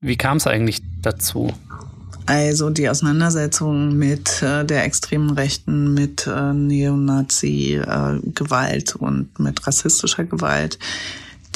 Wie 0.00 0.16
kam 0.16 0.36
es 0.36 0.46
eigentlich 0.46 0.82
dazu? 1.00 1.52
Also 2.26 2.70
die 2.70 2.88
Auseinandersetzung 2.88 3.98
mit 3.98 4.42
äh, 4.42 4.64
der 4.64 4.84
extremen 4.84 5.28
Rechten, 5.30 5.92
mit 5.92 6.26
äh, 6.26 6.54
Neonazi-Gewalt 6.54 8.94
äh, 8.94 8.98
und 8.98 9.38
mit 9.38 9.66
rassistischer 9.66 10.24
Gewalt, 10.24 10.78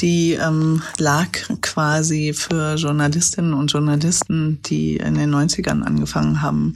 die 0.01 0.35
ähm, 0.35 0.83
lag 0.99 1.31
quasi 1.63 2.35
für 2.35 2.75
Journalistinnen 2.75 3.55
und 3.55 3.73
Journalisten, 3.73 4.61
die 4.67 4.97
in 4.97 5.15
den 5.15 5.35
90ern 5.35 5.81
angefangen 5.83 6.43
haben, 6.43 6.75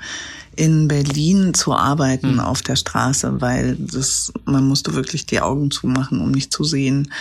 in 0.56 0.88
Berlin 0.88 1.54
zu 1.54 1.74
arbeiten 1.74 2.34
mhm. 2.34 2.40
auf 2.40 2.62
der 2.62 2.76
Straße, 2.76 3.40
weil 3.40 3.76
das, 3.78 4.32
man 4.44 4.66
musste 4.66 4.94
wirklich 4.94 5.26
die 5.26 5.40
Augen 5.40 5.70
zumachen, 5.70 6.20
um 6.20 6.30
nicht 6.30 6.52
zu 6.52 6.64
sehen, 6.64 7.12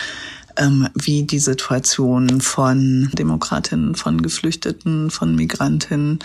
ähm, 0.56 0.88
wie 0.94 1.22
die 1.22 1.38
Situation 1.38 2.40
von 2.40 3.10
Demokratinnen, 3.12 3.94
von 3.94 4.22
Geflüchteten, 4.22 5.10
von 5.10 5.34
Migrantinnen 5.34 6.18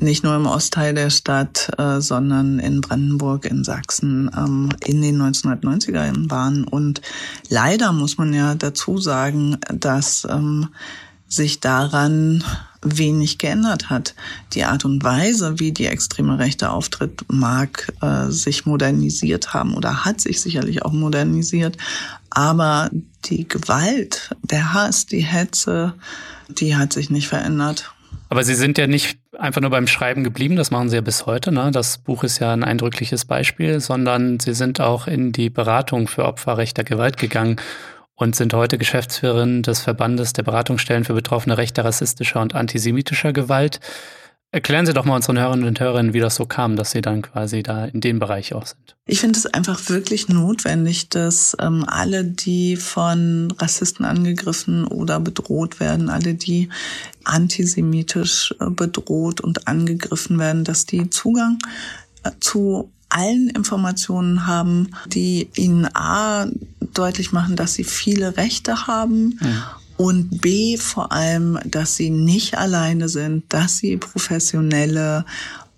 nicht 0.00 0.24
nur 0.24 0.34
im 0.34 0.46
Ostteil 0.46 0.94
der 0.94 1.10
Stadt, 1.10 1.70
äh, 1.78 2.00
sondern 2.00 2.58
in 2.58 2.80
Brandenburg, 2.80 3.44
in 3.44 3.64
Sachsen 3.64 4.30
ähm, 4.36 4.70
in 4.84 5.02
den 5.02 5.20
1990er 5.20 6.06
Jahren 6.06 6.30
waren. 6.30 6.64
Und 6.64 7.00
leider 7.48 7.92
muss 7.92 8.18
man 8.18 8.32
ja 8.32 8.54
dazu 8.54 8.98
sagen, 8.98 9.58
dass 9.72 10.26
ähm, 10.28 10.68
sich 11.28 11.60
daran 11.60 12.42
wenig 12.82 13.38
geändert 13.38 13.90
hat. 13.90 14.14
Die 14.54 14.64
Art 14.64 14.84
und 14.84 15.04
Weise, 15.04 15.58
wie 15.58 15.72
die 15.72 15.86
extreme 15.86 16.38
Rechte 16.38 16.70
auftritt, 16.70 17.24
mag 17.28 17.92
äh, 18.00 18.30
sich 18.30 18.64
modernisiert 18.66 19.52
haben 19.52 19.74
oder 19.74 20.04
hat 20.04 20.20
sich 20.20 20.40
sicherlich 20.40 20.82
auch 20.84 20.92
modernisiert. 20.92 21.76
Aber 22.30 22.90
die 23.26 23.46
Gewalt, 23.46 24.34
der 24.42 24.72
Hass, 24.72 25.06
die 25.06 25.20
Hetze, 25.20 25.94
die 26.48 26.76
hat 26.76 26.92
sich 26.92 27.10
nicht 27.10 27.28
verändert. 27.28 27.92
Aber 28.30 28.44
Sie 28.44 28.54
sind 28.54 28.78
ja 28.78 28.86
nicht 28.86 29.18
einfach 29.36 29.60
nur 29.60 29.70
beim 29.70 29.88
Schreiben 29.88 30.22
geblieben, 30.22 30.54
das 30.54 30.70
machen 30.70 30.88
Sie 30.88 30.94
ja 30.94 31.02
bis 31.02 31.26
heute. 31.26 31.50
Ne? 31.50 31.72
Das 31.72 31.98
Buch 31.98 32.22
ist 32.22 32.38
ja 32.38 32.52
ein 32.52 32.62
eindrückliches 32.62 33.24
Beispiel, 33.24 33.80
sondern 33.80 34.38
Sie 34.38 34.54
sind 34.54 34.80
auch 34.80 35.08
in 35.08 35.32
die 35.32 35.50
Beratung 35.50 36.06
für 36.06 36.24
Opfer 36.24 36.56
rechter 36.56 36.84
Gewalt 36.84 37.16
gegangen 37.16 37.56
und 38.14 38.36
sind 38.36 38.54
heute 38.54 38.78
Geschäftsführerin 38.78 39.62
des 39.62 39.80
Verbandes 39.80 40.32
der 40.32 40.44
Beratungsstellen 40.44 41.02
für 41.04 41.14
Betroffene 41.14 41.58
rechter, 41.58 41.84
rassistischer 41.84 42.40
und 42.40 42.54
antisemitischer 42.54 43.32
Gewalt. 43.32 43.80
Erklären 44.52 44.84
Sie 44.84 44.92
doch 44.92 45.04
mal 45.04 45.14
unseren 45.14 45.38
Hörerinnen 45.38 45.68
und 45.68 45.78
Hörern, 45.78 46.12
wie 46.12 46.18
das 46.18 46.34
so 46.34 46.44
kam, 46.44 46.74
dass 46.74 46.90
Sie 46.90 47.02
dann 47.02 47.22
quasi 47.22 47.62
da 47.62 47.84
in 47.84 48.00
dem 48.00 48.18
Bereich 48.18 48.52
auch 48.52 48.66
sind. 48.66 48.96
Ich 49.06 49.20
finde 49.20 49.38
es 49.38 49.46
einfach 49.46 49.88
wirklich 49.88 50.28
notwendig, 50.28 51.08
dass 51.08 51.56
ähm, 51.60 51.84
alle, 51.86 52.24
die 52.24 52.74
von 52.76 53.52
Rassisten 53.52 54.04
angegriffen 54.04 54.88
oder 54.88 55.20
bedroht 55.20 55.78
werden, 55.78 56.10
alle, 56.10 56.34
die 56.34 56.68
antisemitisch 57.22 58.52
äh, 58.58 58.70
bedroht 58.70 59.40
und 59.40 59.68
angegriffen 59.68 60.40
werden, 60.40 60.64
dass 60.64 60.84
die 60.84 61.08
Zugang 61.10 61.58
äh, 62.24 62.32
zu 62.40 62.90
allen 63.08 63.50
Informationen 63.50 64.48
haben, 64.48 64.90
die 65.06 65.48
ihnen 65.54 65.88
A 65.94 66.46
deutlich 66.92 67.30
machen, 67.30 67.54
dass 67.54 67.74
sie 67.74 67.84
viele 67.84 68.36
Rechte 68.36 68.88
haben 68.88 69.38
mhm 69.40 69.62
und 70.00 70.40
B 70.40 70.78
vor 70.78 71.12
allem, 71.12 71.58
dass 71.66 71.94
sie 71.94 72.08
nicht 72.08 72.56
alleine 72.56 73.10
sind, 73.10 73.44
dass 73.50 73.76
sie 73.76 73.98
professionelle 73.98 75.26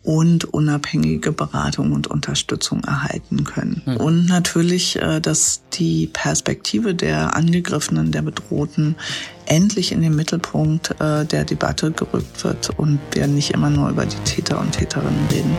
und 0.04 0.44
unabhängige 0.44 1.32
Beratung 1.32 1.90
und 1.90 2.06
Unterstützung 2.06 2.84
erhalten 2.84 3.42
können. 3.42 3.82
Mhm. 3.84 3.96
Und 3.96 4.26
natürlich, 4.26 4.94
äh, 5.02 5.20
dass 5.20 5.62
die 5.72 6.06
Perspektive 6.06 6.94
der 6.94 7.34
Angegriffenen, 7.34 8.12
der 8.12 8.22
Bedrohten 8.22 8.94
endlich 9.46 9.90
in 9.90 10.02
den 10.02 10.14
Mittelpunkt 10.14 11.00
äh, 11.00 11.24
der 11.24 11.44
Debatte 11.44 11.90
gerückt 11.90 12.44
wird 12.44 12.70
und 12.78 13.00
wir 13.10 13.26
nicht 13.26 13.50
immer 13.50 13.70
nur 13.70 13.90
über 13.90 14.06
die 14.06 14.22
Täter 14.24 14.60
und 14.60 14.70
Täterinnen 14.70 15.26
reden. 15.32 15.56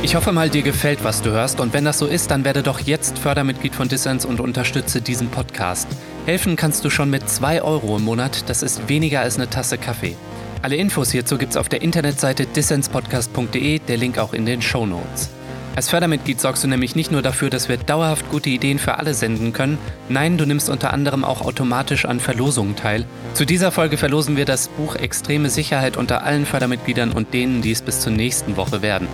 Ich 0.00 0.14
hoffe 0.14 0.32
mal, 0.32 0.48
dir 0.48 0.62
gefällt, 0.62 1.02
was 1.02 1.22
du 1.22 1.30
hörst. 1.30 1.58
Und 1.60 1.72
wenn 1.72 1.84
das 1.84 1.98
so 1.98 2.06
ist, 2.06 2.30
dann 2.30 2.44
werde 2.44 2.62
doch 2.62 2.80
jetzt 2.80 3.18
Fördermitglied 3.18 3.74
von 3.74 3.88
Dissens 3.88 4.24
und 4.24 4.40
unterstütze 4.40 5.02
diesen 5.02 5.28
Podcast. 5.28 5.88
Helfen 6.24 6.56
kannst 6.56 6.84
du 6.84 6.90
schon 6.90 7.10
mit 7.10 7.28
2 7.28 7.62
Euro 7.62 7.96
im 7.96 8.04
Monat. 8.04 8.48
Das 8.48 8.62
ist 8.62 8.88
weniger 8.88 9.20
als 9.20 9.36
eine 9.36 9.50
Tasse 9.50 9.76
Kaffee. 9.76 10.16
Alle 10.62 10.76
Infos 10.76 11.10
hierzu 11.10 11.36
gibt's 11.36 11.56
auf 11.56 11.68
der 11.68 11.82
Internetseite 11.82 12.46
dissenspodcast.de, 12.46 13.80
der 13.80 13.96
Link 13.96 14.18
auch 14.18 14.32
in 14.32 14.46
den 14.46 14.62
Show 14.62 14.86
Notes. 14.86 15.30
Als 15.78 15.90
Fördermitglied 15.90 16.40
sorgst 16.40 16.64
du 16.64 16.66
nämlich 16.66 16.96
nicht 16.96 17.12
nur 17.12 17.22
dafür, 17.22 17.50
dass 17.50 17.68
wir 17.68 17.76
dauerhaft 17.76 18.28
gute 18.30 18.50
Ideen 18.50 18.80
für 18.80 18.98
alle 18.98 19.14
senden 19.14 19.52
können, 19.52 19.78
nein, 20.08 20.36
du 20.36 20.44
nimmst 20.44 20.70
unter 20.70 20.92
anderem 20.92 21.22
auch 21.24 21.40
automatisch 21.40 22.04
an 22.04 22.18
Verlosungen 22.18 22.74
teil. 22.74 23.06
Zu 23.34 23.44
dieser 23.44 23.70
Folge 23.70 23.96
verlosen 23.96 24.36
wir 24.36 24.44
das 24.44 24.66
Buch 24.66 24.96
Extreme 24.96 25.50
Sicherheit 25.50 25.96
unter 25.96 26.24
allen 26.24 26.46
Fördermitgliedern 26.46 27.12
und 27.12 27.32
denen, 27.32 27.62
die 27.62 27.70
es 27.70 27.82
bis 27.82 28.00
zur 28.00 28.10
nächsten 28.10 28.56
Woche 28.56 28.82
werden. 28.82 29.06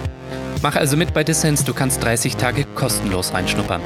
Mach 0.62 0.74
also 0.74 0.96
mit 0.96 1.12
bei 1.12 1.22
Dissens, 1.22 1.64
du 1.64 1.74
kannst 1.74 2.02
30 2.02 2.36
Tage 2.36 2.64
kostenlos 2.74 3.34
reinschnuppern. 3.34 3.82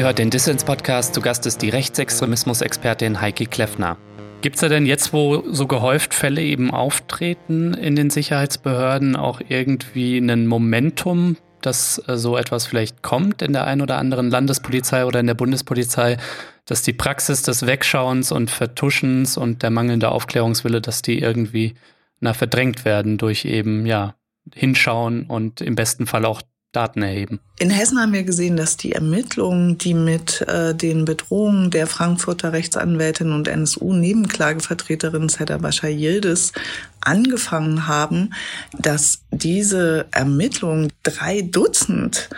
Ihr 0.00 0.06
hört 0.06 0.18
den 0.18 0.30
Dissens-Podcast. 0.30 1.12
Zu 1.12 1.20
Gast 1.20 1.44
ist 1.44 1.60
die 1.60 1.68
Rechtsextremismus-Expertin 1.68 3.20
Heike 3.20 3.44
Kleffner. 3.44 3.98
Gibt 4.40 4.56
es 4.56 4.60
da 4.62 4.70
denn 4.70 4.86
jetzt, 4.86 5.12
wo 5.12 5.44
so 5.52 5.66
gehäuft 5.66 6.14
Fälle 6.14 6.40
eben 6.40 6.70
auftreten 6.70 7.74
in 7.74 7.96
den 7.96 8.08
Sicherheitsbehörden, 8.08 9.14
auch 9.14 9.42
irgendwie 9.46 10.16
ein 10.16 10.46
Momentum, 10.46 11.36
dass 11.60 12.02
äh, 12.08 12.16
so 12.16 12.38
etwas 12.38 12.66
vielleicht 12.66 13.02
kommt 13.02 13.42
in 13.42 13.52
der 13.52 13.66
einen 13.66 13.82
oder 13.82 13.98
anderen 13.98 14.30
Landespolizei 14.30 15.04
oder 15.04 15.20
in 15.20 15.26
der 15.26 15.34
Bundespolizei, 15.34 16.16
dass 16.64 16.80
die 16.80 16.94
Praxis 16.94 17.42
des 17.42 17.66
Wegschauens 17.66 18.32
und 18.32 18.50
Vertuschens 18.50 19.36
und 19.36 19.62
der 19.62 19.68
mangelnde 19.68 20.08
Aufklärungswille, 20.12 20.80
dass 20.80 21.02
die 21.02 21.18
irgendwie 21.18 21.74
na, 22.20 22.32
verdrängt 22.32 22.86
werden 22.86 23.18
durch 23.18 23.44
eben, 23.44 23.84
ja, 23.84 24.14
hinschauen 24.54 25.24
und 25.24 25.60
im 25.60 25.74
besten 25.74 26.06
Fall 26.06 26.24
auch 26.24 26.40
Daten 26.72 27.02
erheben. 27.02 27.40
In 27.58 27.70
Hessen 27.70 27.98
haben 27.98 28.12
wir 28.12 28.22
gesehen, 28.22 28.56
dass 28.56 28.76
die 28.76 28.92
Ermittlungen, 28.92 29.76
die 29.76 29.94
mit 29.94 30.42
äh, 30.42 30.74
den 30.74 31.04
Bedrohungen 31.04 31.70
der 31.70 31.88
Frankfurter 31.88 32.52
Rechtsanwältin 32.52 33.32
und 33.32 33.48
NSU-Nebenklagevertreterin 33.48 35.28
Seda 35.28 35.58
Bashar 35.58 35.90
Yildiz 35.90 36.52
angefangen 37.00 37.88
haben, 37.88 38.30
dass 38.78 39.22
diese 39.32 40.06
Ermittlungen 40.12 40.92
drei 41.02 41.42
Dutzend 41.42 42.30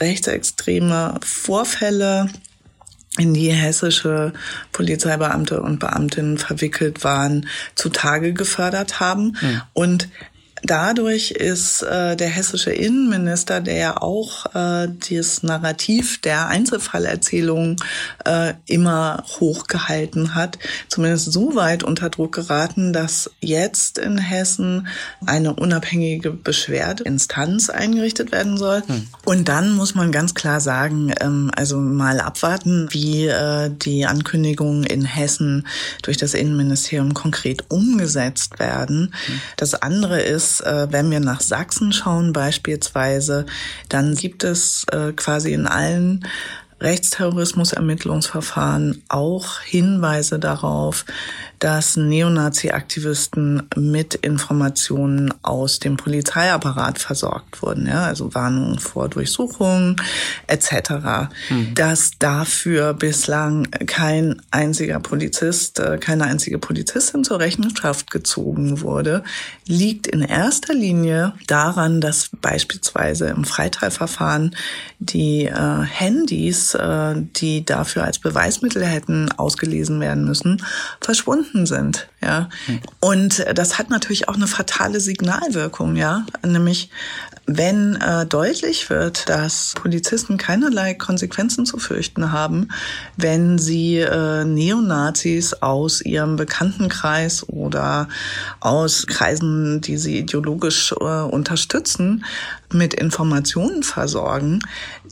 rechtsextreme 0.00 1.20
Vorfälle 1.22 2.28
in 3.18 3.34
die 3.34 3.50
hessische 3.50 4.32
Polizeibeamte 4.72 5.62
und 5.62 5.78
Beamtinnen 5.78 6.38
verwickelt 6.38 7.04
waren, 7.04 7.48
zutage 7.74 8.32
gefördert 8.32 9.00
haben. 9.00 9.36
Mhm. 9.40 9.62
Und 9.72 10.08
dadurch 10.62 11.32
ist 11.32 11.82
äh, 11.82 12.16
der 12.16 12.28
hessische 12.28 12.72
Innenminister, 12.72 13.60
der 13.60 13.76
ja 13.76 13.96
auch 14.00 14.54
äh, 14.54 14.88
dieses 14.88 15.42
Narrativ 15.42 16.20
der 16.20 16.48
Einzelfallerzählung 16.48 17.76
äh, 18.24 18.54
immer 18.66 19.24
hochgehalten 19.38 20.34
hat, 20.34 20.58
zumindest 20.88 21.32
so 21.32 21.54
weit 21.54 21.82
unter 21.82 22.10
Druck 22.10 22.32
geraten, 22.32 22.92
dass 22.92 23.30
jetzt 23.40 23.98
in 23.98 24.18
Hessen 24.18 24.88
eine 25.24 25.54
unabhängige 25.54 26.30
Beschwerdeinstanz 26.30 27.70
eingerichtet 27.70 28.32
werden 28.32 28.56
soll. 28.56 28.82
Hm. 28.86 29.06
Und 29.24 29.48
dann 29.48 29.72
muss 29.72 29.94
man 29.94 30.12
ganz 30.12 30.34
klar 30.34 30.60
sagen, 30.60 31.12
ähm, 31.20 31.50
also 31.54 31.78
mal 31.78 32.20
abwarten, 32.20 32.88
wie 32.90 33.26
äh, 33.26 33.70
die 33.70 34.06
Ankündigungen 34.06 34.84
in 34.84 35.04
Hessen 35.04 35.66
durch 36.02 36.16
das 36.16 36.34
Innenministerium 36.34 37.14
konkret 37.14 37.64
umgesetzt 37.68 38.58
werden. 38.58 39.14
Hm. 39.26 39.40
Das 39.56 39.74
andere 39.74 40.22
ist, 40.22 40.45
äh, 40.60 40.86
wenn 40.90 41.10
wir 41.10 41.20
nach 41.20 41.40
Sachsen 41.40 41.92
schauen 41.92 42.32
beispielsweise, 42.32 43.46
dann 43.88 44.14
gibt 44.14 44.44
es 44.44 44.84
äh, 44.92 45.12
quasi 45.12 45.52
in 45.52 45.66
allen 45.66 46.24
Rechtsterrorismus-Ermittlungsverfahren 46.80 49.02
auch 49.08 49.60
Hinweise 49.60 50.38
darauf, 50.38 51.04
dass 51.58 51.96
Neonazi-Aktivisten 51.96 53.68
mit 53.76 54.14
Informationen 54.14 55.32
aus 55.42 55.78
dem 55.78 55.96
Polizeiapparat 55.96 56.98
versorgt 56.98 57.62
wurden, 57.62 57.86
ja, 57.86 58.04
also 58.04 58.34
Warnungen 58.34 58.78
vor 58.78 59.08
Durchsuchungen 59.08 59.96
etc. 60.46 61.30
Mhm. 61.48 61.74
Dass 61.74 62.12
dafür 62.18 62.94
bislang 62.94 63.70
kein 63.86 64.42
einziger 64.50 65.00
Polizist, 65.00 65.78
äh, 65.78 65.98
keine 65.98 66.24
einzige 66.24 66.58
Polizistin 66.58 67.24
zur 67.24 67.40
Rechenschaft 67.40 68.10
gezogen 68.10 68.80
wurde, 68.80 69.24
liegt 69.66 70.06
in 70.06 70.22
erster 70.22 70.74
Linie 70.74 71.32
daran, 71.46 72.00
dass 72.00 72.30
beispielsweise 72.40 73.28
im 73.28 73.44
Freiteilverfahren 73.44 74.54
die 74.98 75.46
äh, 75.46 75.82
Handys, 75.82 76.74
äh, 76.74 77.14
die 77.36 77.64
dafür 77.64 78.04
als 78.04 78.18
Beweismittel 78.18 78.84
hätten 78.84 79.30
ausgelesen 79.32 80.00
werden 80.00 80.24
müssen, 80.24 80.62
verschwunden 81.00 81.45
gebunden 81.46 81.66
sind, 81.66 82.08
ja. 82.22 82.48
Und 83.00 83.44
das 83.54 83.78
hat 83.78 83.90
natürlich 83.90 84.28
auch 84.28 84.34
eine 84.34 84.46
fatale 84.46 85.00
Signalwirkung, 85.00 85.96
ja. 85.96 86.26
Nämlich, 86.44 86.90
wenn 87.46 87.96
äh, 87.96 88.26
deutlich 88.26 88.90
wird, 88.90 89.28
dass 89.28 89.74
Polizisten 89.76 90.36
keinerlei 90.36 90.94
Konsequenzen 90.94 91.66
zu 91.66 91.78
fürchten 91.78 92.32
haben, 92.32 92.68
wenn 93.16 93.58
sie 93.58 93.98
äh, 93.98 94.44
Neonazis 94.44 95.54
aus 95.54 96.00
ihrem 96.00 96.36
Bekanntenkreis 96.36 97.48
oder 97.48 98.08
aus 98.60 99.06
Kreisen, 99.06 99.80
die 99.80 99.96
sie 99.96 100.18
ideologisch 100.18 100.92
äh, 100.92 101.04
unterstützen, 101.04 102.24
mit 102.72 102.94
Informationen 102.94 103.82
versorgen, 103.84 104.60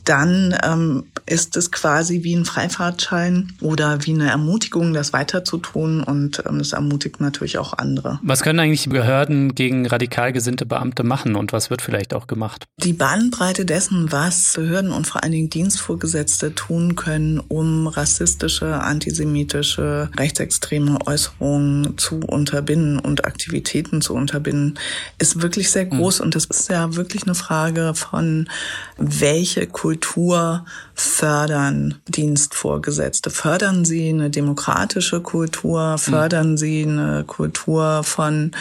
dann 0.03 0.55
ähm, 0.63 1.05
ist 1.27 1.57
es 1.57 1.71
quasi 1.71 2.23
wie 2.23 2.35
ein 2.35 2.45
Freifahrtschein 2.45 3.53
oder 3.61 4.05
wie 4.05 4.13
eine 4.13 4.29
Ermutigung, 4.29 4.93
das 4.93 5.11
weiterzutun 5.11 6.03
und 6.03 6.43
ähm, 6.47 6.59
das 6.59 6.73
ermutigt 6.73 7.19
natürlich 7.19 7.57
auch 7.57 7.73
andere. 7.73 8.19
Was 8.21 8.43
können 8.43 8.59
eigentlich 8.59 8.87
Behörden 8.87 9.55
gegen 9.55 9.87
radikal 9.87 10.33
gesinnte 10.33 10.65
Beamte 10.65 11.03
machen 11.03 11.35
und 11.35 11.51
was 11.51 11.69
wird 11.69 11.81
vielleicht 11.81 12.13
auch 12.13 12.27
gemacht? 12.27 12.65
Die 12.83 12.93
Bandbreite 12.93 13.65
dessen, 13.65 14.11
was 14.11 14.53
Behörden 14.55 14.91
und 14.91 15.07
vor 15.07 15.23
allen 15.23 15.31
Dingen 15.31 15.49
Dienstvorgesetzte 15.49 16.53
tun 16.53 16.95
können, 16.95 17.39
um 17.39 17.87
rassistische, 17.87 18.79
antisemitische, 18.81 20.11
rechtsextreme 20.17 20.99
Äußerungen 21.07 21.97
zu 21.97 22.19
unterbinden 22.19 22.99
und 22.99 23.25
Aktivitäten 23.25 24.01
zu 24.01 24.13
unterbinden, 24.13 24.77
ist 25.17 25.41
wirklich 25.41 25.71
sehr 25.71 25.85
groß 25.85 26.19
mhm. 26.19 26.25
und 26.25 26.35
das 26.35 26.45
ist 26.45 26.69
ja 26.69 26.95
wirklich 26.95 27.23
eine 27.23 27.35
Frage 27.35 27.93
von, 27.95 28.47
welche 28.97 29.65
Kultur 29.65 30.65
fördern 31.15 31.95
Dienstvorgesetzte? 32.09 33.29
Fördern 33.29 33.85
sie 33.85 34.09
eine 34.09 34.29
demokratische 34.29 35.21
Kultur? 35.21 35.97
Fördern 35.97 36.51
mhm. 36.51 36.57
sie 36.57 36.83
eine 36.83 37.23
Kultur 37.25 38.03
von 38.03 38.51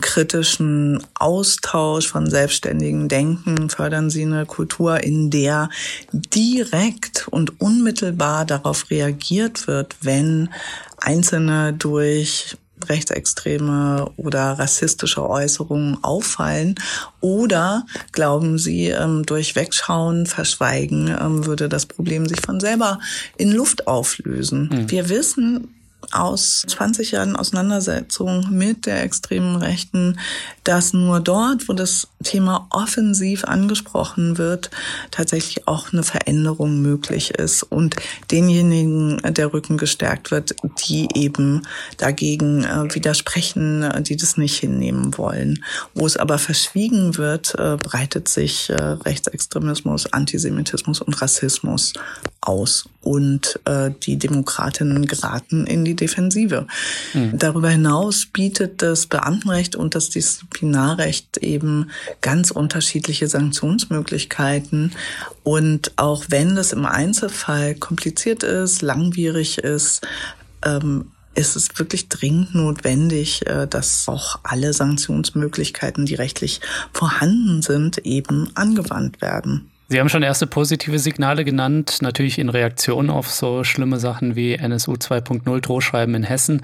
kritischen 0.00 1.04
Austausch, 1.14 2.08
von 2.08 2.30
selbstständigen 2.30 3.08
Denken? 3.08 3.68
Fördern 3.68 4.08
sie 4.08 4.22
eine 4.22 4.46
Kultur, 4.46 5.04
in 5.04 5.28
der 5.28 5.68
direkt 6.12 7.28
und 7.28 7.60
unmittelbar 7.60 8.46
darauf 8.46 8.90
reagiert 8.90 9.66
wird, 9.66 9.96
wenn 10.00 10.48
Einzelne 10.96 11.74
durch 11.74 12.56
rechtsextreme 12.88 14.10
oder 14.16 14.58
rassistische 14.58 15.28
Äußerungen 15.28 15.98
auffallen? 16.02 16.74
Oder 17.20 17.86
glauben 18.12 18.58
Sie, 18.58 18.88
ähm, 18.88 19.24
durch 19.24 19.56
Wegschauen, 19.56 20.26
Verschweigen 20.26 21.08
ähm, 21.08 21.46
würde 21.46 21.68
das 21.68 21.86
Problem 21.86 22.26
sich 22.26 22.40
von 22.40 22.60
selber 22.60 22.98
in 23.36 23.52
Luft 23.52 23.86
auflösen? 23.86 24.68
Mhm. 24.72 24.90
Wir 24.90 25.08
wissen, 25.08 25.74
aus 26.12 26.64
20 26.66 27.12
Jahren 27.12 27.36
Auseinandersetzung 27.36 28.48
mit 28.50 28.86
der 28.86 29.02
extremen 29.02 29.56
Rechten, 29.56 30.18
dass 30.64 30.92
nur 30.92 31.20
dort, 31.20 31.68
wo 31.68 31.72
das 31.72 32.08
Thema 32.22 32.66
offensiv 32.70 33.44
angesprochen 33.44 34.38
wird, 34.38 34.70
tatsächlich 35.10 35.68
auch 35.68 35.92
eine 35.92 36.02
Veränderung 36.02 36.80
möglich 36.80 37.30
ist 37.32 37.62
und 37.62 37.96
denjenigen 38.30 39.20
der 39.34 39.52
Rücken 39.52 39.76
gestärkt 39.76 40.30
wird, 40.30 40.54
die 40.86 41.08
eben 41.14 41.62
dagegen 41.96 42.64
äh, 42.64 42.94
widersprechen, 42.94 44.02
die 44.04 44.16
das 44.16 44.36
nicht 44.36 44.58
hinnehmen 44.58 45.16
wollen. 45.18 45.64
Wo 45.94 46.06
es 46.06 46.16
aber 46.16 46.38
verschwiegen 46.38 47.16
wird, 47.16 47.54
äh, 47.58 47.76
breitet 47.76 48.28
sich 48.28 48.70
äh, 48.70 48.74
Rechtsextremismus, 48.74 50.12
Antisemitismus 50.12 51.00
und 51.00 51.20
Rassismus 51.20 51.92
aus 52.40 52.86
und 53.04 53.60
die 54.04 54.16
Demokratinnen 54.16 55.06
geraten 55.06 55.66
in 55.66 55.84
die 55.84 55.94
Defensive. 55.94 56.66
Mhm. 57.12 57.38
Darüber 57.38 57.68
hinaus 57.68 58.26
bietet 58.26 58.82
das 58.82 59.06
Beamtenrecht 59.06 59.76
und 59.76 59.94
das 59.94 60.10
Disziplinarrecht 60.10 61.38
eben 61.38 61.90
ganz 62.20 62.50
unterschiedliche 62.50 63.28
Sanktionsmöglichkeiten. 63.28 64.92
Und 65.42 65.92
auch 65.96 66.24
wenn 66.28 66.56
das 66.56 66.72
im 66.72 66.86
Einzelfall 66.86 67.74
kompliziert 67.74 68.42
ist, 68.42 68.82
langwierig 68.82 69.58
ist, 69.58 70.06
ähm, 70.64 71.06
ist 71.34 71.56
es 71.56 71.68
wirklich 71.78 72.08
dringend 72.08 72.54
notwendig, 72.54 73.46
äh, 73.46 73.66
dass 73.66 74.08
auch 74.08 74.38
alle 74.42 74.72
Sanktionsmöglichkeiten, 74.72 76.06
die 76.06 76.14
rechtlich 76.14 76.60
vorhanden 76.92 77.62
sind, 77.62 77.98
eben 77.98 78.50
angewandt 78.54 79.20
werden. 79.20 79.70
Sie 79.88 80.00
haben 80.00 80.08
schon 80.08 80.22
erste 80.22 80.46
positive 80.46 80.98
Signale 80.98 81.44
genannt, 81.44 81.98
natürlich 82.00 82.38
in 82.38 82.48
Reaktion 82.48 83.10
auf 83.10 83.30
so 83.30 83.64
schlimme 83.64 83.98
Sachen 83.98 84.34
wie 84.34 84.54
NSU 84.54 84.94
2.0 84.94 85.60
Drohschreiben 85.60 86.14
in 86.14 86.22
Hessen. 86.22 86.62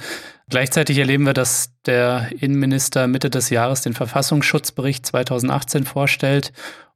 Gleichzeitig 0.49 0.99
erleben 0.99 1.27
wir, 1.27 1.35
dass 1.35 1.71
der 1.85 2.31
Innenminister 2.41 3.07
Mitte 3.07 3.29
des 3.29 3.51
Jahres 3.51 3.83
den 3.83 3.93
Verfassungsschutzbericht 3.93 5.05
2018 5.05 5.85
vorstellt 5.85 6.53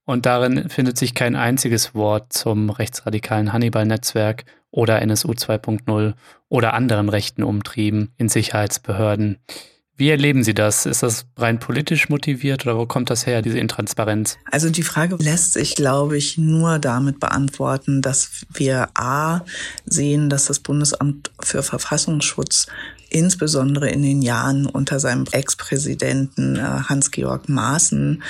und 0.06 0.26
darin 0.26 0.68
findet 0.70 0.98
sich 0.98 1.14
kein 1.14 1.36
einziges 1.36 1.94
Wort 1.94 2.32
zum 2.32 2.70
rechtsradikalen 2.70 3.52
Hannibal-Netzwerk 3.52 4.44
oder 4.70 5.02
NSU 5.02 5.32
2.0 5.32 6.14
oder 6.48 6.74
anderen 6.74 7.08
rechten 7.08 7.42
Umtrieben 7.42 8.12
in 8.16 8.28
Sicherheitsbehörden. 8.28 9.38
Wie 9.96 10.10
erleben 10.10 10.42
Sie 10.42 10.54
das? 10.54 10.86
Ist 10.86 11.04
das 11.04 11.26
rein 11.36 11.60
politisch 11.60 12.08
motiviert 12.08 12.66
oder 12.66 12.76
wo 12.76 12.84
kommt 12.84 13.10
das 13.10 13.26
her, 13.26 13.42
diese 13.42 13.58
Intransparenz? 13.58 14.38
Also 14.50 14.68
die 14.70 14.82
Frage 14.82 15.16
lässt 15.20 15.52
sich, 15.52 15.76
glaube 15.76 16.16
ich, 16.16 16.36
nur 16.36 16.80
damit 16.80 17.20
beantworten, 17.20 18.02
dass 18.02 18.44
wir 18.52 18.88
A 18.94 19.42
sehen, 19.86 20.30
dass 20.30 20.46
das 20.46 20.58
Bundesamt 20.58 21.30
für 21.40 21.62
Verfassungsschutz 21.62 22.66
insbesondere 23.08 23.88
in 23.88 24.02
den 24.02 24.22
Jahren 24.22 24.66
unter 24.66 24.98
seinem 24.98 25.26
Ex-Präsidenten 25.30 26.56
äh, 26.56 26.60
Hans-Georg 26.60 27.48
Maaßen 27.48 28.22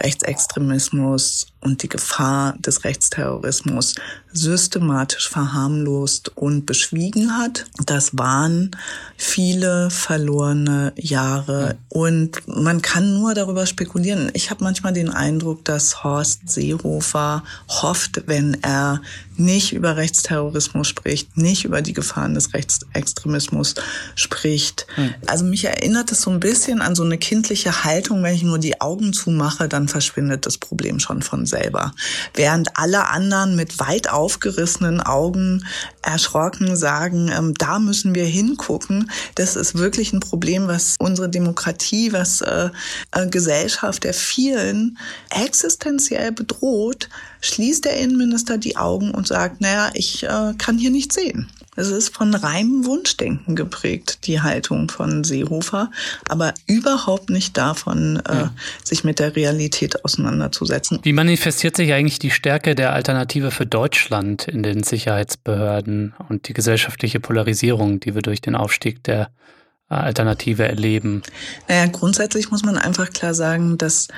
Rechtsextremismus 0.00 1.48
und 1.60 1.82
die 1.82 1.88
Gefahr 1.88 2.54
des 2.58 2.84
Rechtsterrorismus 2.84 3.94
systematisch 4.32 5.28
verharmlost 5.28 6.36
und 6.36 6.66
beschwiegen 6.66 7.36
hat. 7.36 7.66
Das 7.84 8.16
waren 8.16 8.70
viele 9.16 9.90
verlorene 9.90 10.92
Jahre 10.96 11.76
und 11.88 12.46
man 12.46 12.82
kann 12.82 13.14
nur 13.14 13.34
darüber 13.34 13.66
spekulieren. 13.66 14.30
Ich 14.34 14.50
habe 14.50 14.62
manchmal 14.62 14.92
den 14.92 15.10
Eindruck, 15.10 15.64
dass 15.64 16.04
Horst 16.04 16.48
Seehofer 16.48 17.42
hofft, 17.68 18.22
wenn 18.26 18.62
er 18.62 19.00
nicht 19.36 19.72
über 19.72 19.96
Rechtsterrorismus 19.96 20.86
spricht, 20.86 21.36
nicht 21.36 21.64
über 21.64 21.80
die 21.80 21.92
Gefahren 21.92 22.34
des 22.34 22.54
Rechtsextremismus 22.54 23.74
spricht. 24.14 24.86
Also 25.26 25.44
mich 25.44 25.64
erinnert 25.64 26.12
es 26.12 26.22
so 26.22 26.30
ein 26.30 26.40
bisschen 26.40 26.80
an 26.80 26.94
so 26.94 27.04
eine 27.04 27.18
kindliche 27.18 27.84
Haltung, 27.84 28.22
wenn 28.22 28.34
ich 28.34 28.42
nur 28.42 28.58
die 28.58 28.80
Augen 28.80 29.12
zumache, 29.12 29.68
dann 29.68 29.88
verschwindet 29.88 30.44
das 30.44 30.58
Problem 30.58 31.00
schon 31.00 31.22
von 31.22 31.46
selber. 31.48 31.92
Während 32.34 32.76
alle 32.76 33.08
anderen 33.08 33.56
mit 33.56 33.78
weit 33.80 34.10
aufgerissenen 34.10 35.00
Augen 35.00 35.64
erschrocken 36.02 36.76
sagen, 36.76 37.30
ähm, 37.36 37.54
da 37.54 37.78
müssen 37.78 38.14
wir 38.14 38.24
hingucken. 38.24 39.10
Das 39.34 39.56
ist 39.56 39.76
wirklich 39.76 40.12
ein 40.12 40.20
Problem, 40.20 40.68
was 40.68 40.96
unsere 40.98 41.28
Demokratie, 41.28 42.12
was 42.12 42.40
äh, 42.40 42.70
äh, 43.12 43.26
Gesellschaft 43.28 44.04
der 44.04 44.14
vielen 44.14 44.98
existenziell 45.30 46.32
bedroht, 46.32 47.08
schließt 47.40 47.84
der 47.84 47.96
Innenminister 47.96 48.58
die 48.58 48.76
Augen 48.76 49.10
und 49.10 49.26
sagt, 49.26 49.60
naja, 49.60 49.90
ich 49.94 50.24
äh, 50.24 50.54
kann 50.58 50.78
hier 50.78 50.90
nichts 50.90 51.14
sehen. 51.14 51.48
Es 51.78 51.90
ist 51.90 52.12
von 52.12 52.34
reinem 52.34 52.84
Wunschdenken 52.84 53.54
geprägt, 53.54 54.26
die 54.26 54.40
Haltung 54.40 54.90
von 54.90 55.22
Seehofer, 55.22 55.92
aber 56.28 56.52
überhaupt 56.66 57.30
nicht 57.30 57.56
davon, 57.56 58.20
äh, 58.28 58.34
ja. 58.34 58.54
sich 58.82 59.04
mit 59.04 59.20
der 59.20 59.36
Realität 59.36 60.04
auseinanderzusetzen. 60.04 60.98
Wie 61.04 61.12
manifestiert 61.12 61.76
sich 61.76 61.92
eigentlich 61.92 62.18
die 62.18 62.32
Stärke 62.32 62.74
der 62.74 62.94
Alternative 62.94 63.52
für 63.52 63.64
Deutschland 63.64 64.48
in 64.48 64.64
den 64.64 64.82
Sicherheitsbehörden 64.82 66.14
und 66.28 66.48
die 66.48 66.52
gesellschaftliche 66.52 67.20
Polarisierung, 67.20 68.00
die 68.00 68.12
wir 68.12 68.22
durch 68.22 68.40
den 68.40 68.56
Aufstieg 68.56 69.04
der 69.04 69.30
Alternative 69.88 70.66
erleben? 70.66 71.22
Naja, 71.68 71.86
grundsätzlich 71.86 72.50
muss 72.50 72.64
man 72.64 72.76
einfach 72.76 73.10
klar 73.10 73.34
sagen, 73.34 73.78
dass 73.78 74.08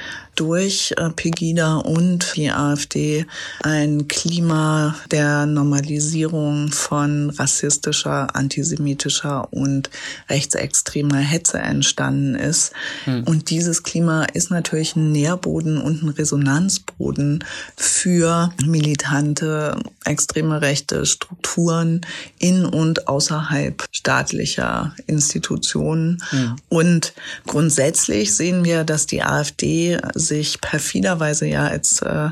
durch 0.41 0.95
äh, 0.97 1.11
Pegida 1.11 1.77
und 1.77 2.35
die 2.35 2.51
AfD 2.51 3.27
ein 3.63 4.09
Klima 4.09 4.97
der 5.11 5.45
Normalisierung 5.45 6.73
von 6.73 7.29
rassistischer, 7.29 8.35
antisemitischer 8.35 9.53
und 9.53 9.91
rechtsextremer 10.31 11.19
Hetze 11.19 11.59
entstanden 11.59 12.37
ist. 12.37 12.73
Hm. 13.05 13.25
Und 13.25 13.51
dieses 13.51 13.83
Klima 13.83 14.25
ist 14.33 14.51
natürlich 14.51 14.97
ein 14.97 15.13
Nährboden 15.13 15.77
und 15.77 16.03
ein 16.03 16.09
Resonanzboden 16.09 17.45
für 17.77 18.51
militante, 18.65 19.77
extreme 20.07 20.63
rechte 20.63 21.05
Strukturen 21.05 22.01
in 22.39 22.65
und 22.65 23.09
außerhalb 23.09 23.85
staatlicher 23.93 24.95
Institutionen. 25.07 26.23
Ja. 26.33 26.57
Und 26.71 27.13
grundsätzlich 27.47 28.35
sehen 28.35 28.65
wir, 28.65 28.85
dass 28.85 29.07
die 29.07 29.23
AfD 29.23 29.99
sich 30.31 30.61
perfiderweise 30.61 31.47
ja 31.47 31.67
als 31.67 32.01
äh, 32.03 32.31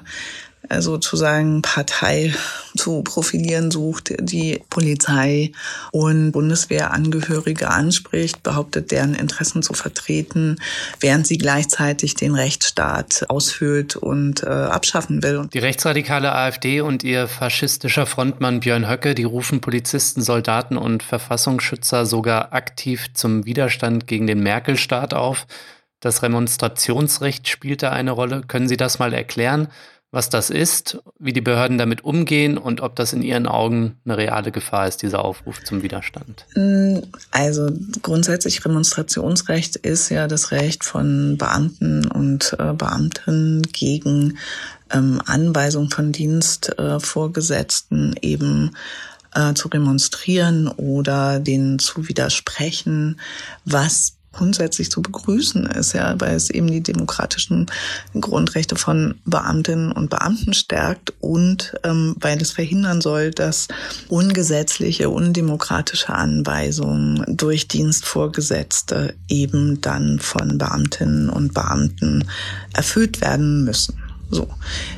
sozusagen 0.79 1.63
Partei 1.63 2.35
zu 2.77 3.03
profilieren 3.03 3.71
sucht, 3.71 4.13
die 4.21 4.61
Polizei 4.71 5.53
und 5.93 6.33
Bundeswehrangehörige 6.33 7.69
anspricht, 7.69 8.43
behauptet, 8.43 8.91
deren 8.91 9.15
Interessen 9.15 9.63
zu 9.63 9.73
vertreten, 9.73 10.57
während 11.01 11.27
sie 11.27 11.39
gleichzeitig 11.39 12.15
den 12.15 12.35
Rechtsstaat 12.35 13.25
aushöhlt 13.29 13.97
und 13.97 14.43
äh, 14.43 14.47
abschaffen 14.47 15.23
will. 15.23 15.49
Die 15.53 15.59
rechtsradikale 15.59 16.35
AfD 16.35 16.81
und 16.81 17.03
ihr 17.03 17.29
faschistischer 17.29 18.07
Frontmann 18.07 18.61
Björn 18.61 18.89
Höcke, 18.89 19.15
die 19.15 19.25
rufen 19.25 19.61
Polizisten, 19.61 20.23
Soldaten 20.23 20.77
und 20.77 21.03
Verfassungsschützer 21.03 22.05
sogar 22.05 22.53
aktiv 22.53 23.07
zum 23.15 23.47
Widerstand 23.47 24.07
gegen 24.07 24.27
den 24.27 24.41
Merkel-Staat 24.43 25.15
auf. 25.15 25.47
Das 26.01 26.23
Remonstrationsrecht 26.23 27.49
spielt 27.49 27.83
da 27.83 27.91
eine 27.91 28.13
Rolle. 28.13 28.43
Können 28.47 28.69
Sie 28.69 28.77
das 28.77 28.99
mal 28.99 29.13
erklären? 29.13 29.69
was 30.11 30.31
das 30.31 30.49
ist, 30.49 30.97
wie 31.19 31.35
die 31.35 31.43
Behörden 31.43 31.77
damit 31.77 32.03
umgehen 32.03 32.57
und 32.57 32.81
ob 32.81 32.97
das 32.97 33.13
in 33.13 33.21
Ihren 33.21 33.47
Augen 33.47 33.99
eine 34.07 34.17
reale 34.17 34.51
Gefahr 34.51 34.89
ist, 34.89 35.03
dieser 35.03 35.23
Aufruf 35.23 35.63
zum 35.65 35.83
Widerstand? 35.83 36.47
Mm, 36.55 37.01
also 37.31 37.69
grundsätzlich 38.01 38.65
Remonstrationsrecht 38.65 39.77
ist 39.77 40.09
ja 40.09 40.27
das 40.27 40.51
Recht 40.51 40.83
von 40.85 41.37
Beamten 41.37 42.11
und 42.11 42.57
äh, 42.59 42.73
Beamten 42.73 43.61
gegen 43.73 44.39
ähm, 44.91 45.21
Anweisung 45.27 45.91
von 45.91 46.13
Dienstvorgesetzten 46.13 48.17
äh, 48.17 48.27
eben 48.27 48.71
zu 49.55 49.69
remonstrieren 49.69 50.69
oder 50.69 51.39
denen 51.39 51.79
zu 51.79 52.09
widersprechen, 52.09 53.21
was 53.65 54.18
grundsätzlich 54.39 54.91
zu 54.91 55.03
begrüßen 55.03 55.67
ist, 55.67 55.95
ja, 55.95 56.15
weil 56.21 56.37
es 56.37 56.49
eben 56.49 56.69
die 56.69 56.83
demokratischen 56.83 57.67
Grundrechte 58.19 58.77
von 58.77 59.17
Beamtinnen 59.25 59.91
und 59.91 60.11
Beamten 60.11 60.55
stärkt 60.55 61.13
und 61.21 61.75
ähm, 61.83 62.15
weil 62.21 62.41
es 62.41 62.53
verhindern 62.53 63.01
soll, 63.01 63.33
dass 63.33 63.67
ungesetzliche, 64.09 65.11
undemokratische 65.11 66.15
Anweisungen 66.15 67.25
durch 67.27 67.67
Dienstvorgesetzte 67.67 69.15
eben 69.29 69.81
dann 69.81 70.21
von 70.21 70.57
Beamtinnen 70.57 71.31
und 71.31 71.53
Beamten 71.53 72.25
erfüllt 72.73 73.21
werden 73.21 73.65
müssen. 73.65 74.08
So, 74.31 74.47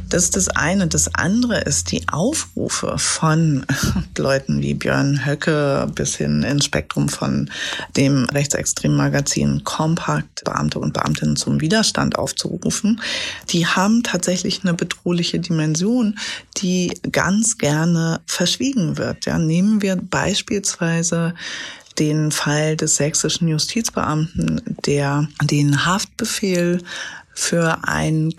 das 0.08 0.24
ist 0.24 0.36
das 0.36 0.48
eine. 0.48 0.88
Das 0.88 1.14
andere 1.14 1.60
ist 1.60 1.92
die 1.92 2.08
Aufrufe 2.08 2.98
von 2.98 3.64
Leuten 4.18 4.60
wie 4.60 4.74
Björn 4.74 5.24
Höcke 5.24 5.90
bis 5.94 6.16
hin 6.16 6.42
ins 6.42 6.64
Spektrum 6.64 7.08
von 7.08 7.48
dem 7.96 8.24
rechtsextremen 8.24 8.96
Magazin 8.96 9.62
Compact, 9.62 10.44
Beamte 10.44 10.80
und 10.80 10.94
Beamtinnen 10.94 11.36
zum 11.36 11.60
Widerstand 11.60 12.18
aufzurufen. 12.18 13.00
Die 13.50 13.66
haben 13.66 14.02
tatsächlich 14.02 14.62
eine 14.64 14.74
bedrohliche 14.74 15.38
Dimension, 15.38 16.18
die 16.56 16.98
ganz 17.12 17.56
gerne 17.58 18.20
verschwiegen 18.26 18.98
wird. 18.98 19.26
Ja, 19.26 19.38
nehmen 19.38 19.80
wir 19.80 19.94
beispielsweise 19.96 21.34
den 22.00 22.32
Fall 22.32 22.76
des 22.76 22.96
sächsischen 22.96 23.46
Justizbeamten, 23.46 24.60
der 24.86 25.28
den 25.42 25.86
Haftbefehl 25.86 26.82
für 27.34 27.84
einen 27.84 28.34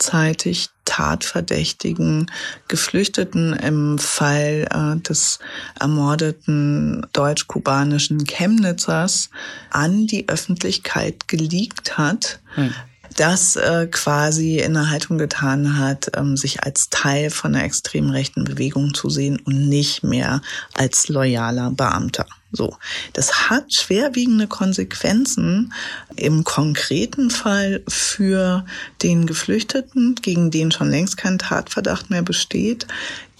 kurzzeitig 0.00 0.70
tatverdächtigen 0.86 2.30
Geflüchteten 2.68 3.52
im 3.52 3.98
Fall 3.98 4.66
äh, 4.70 4.98
des 5.00 5.38
ermordeten 5.78 7.06
deutsch-kubanischen 7.12 8.24
Chemnitzers 8.24 9.28
an 9.70 10.06
die 10.06 10.26
Öffentlichkeit 10.28 11.28
geleakt 11.28 11.98
hat. 11.98 12.40
Hm 12.54 12.72
das 13.16 13.56
äh, 13.56 13.88
quasi 13.90 14.60
in 14.60 14.72
der 14.74 14.88
Haltung 14.88 15.18
getan 15.18 15.78
hat, 15.78 16.12
ähm, 16.16 16.36
sich 16.36 16.62
als 16.62 16.90
Teil 16.90 17.30
von 17.30 17.54
einer 17.54 17.64
extrem 17.64 18.08
rechten 18.08 18.44
Bewegung 18.44 18.94
zu 18.94 19.10
sehen 19.10 19.40
und 19.44 19.68
nicht 19.68 20.04
mehr 20.04 20.40
als 20.74 21.08
loyaler 21.08 21.72
Beamter. 21.72 22.24
So, 22.52 22.76
das 23.12 23.48
hat 23.48 23.72
schwerwiegende 23.72 24.48
Konsequenzen 24.48 25.72
im 26.16 26.42
konkreten 26.42 27.30
Fall 27.30 27.82
für 27.86 28.64
den 29.02 29.26
Geflüchteten, 29.26 30.16
gegen 30.16 30.50
den 30.50 30.72
schon 30.72 30.90
längst 30.90 31.16
kein 31.16 31.38
Tatverdacht 31.38 32.10
mehr 32.10 32.22
besteht, 32.22 32.88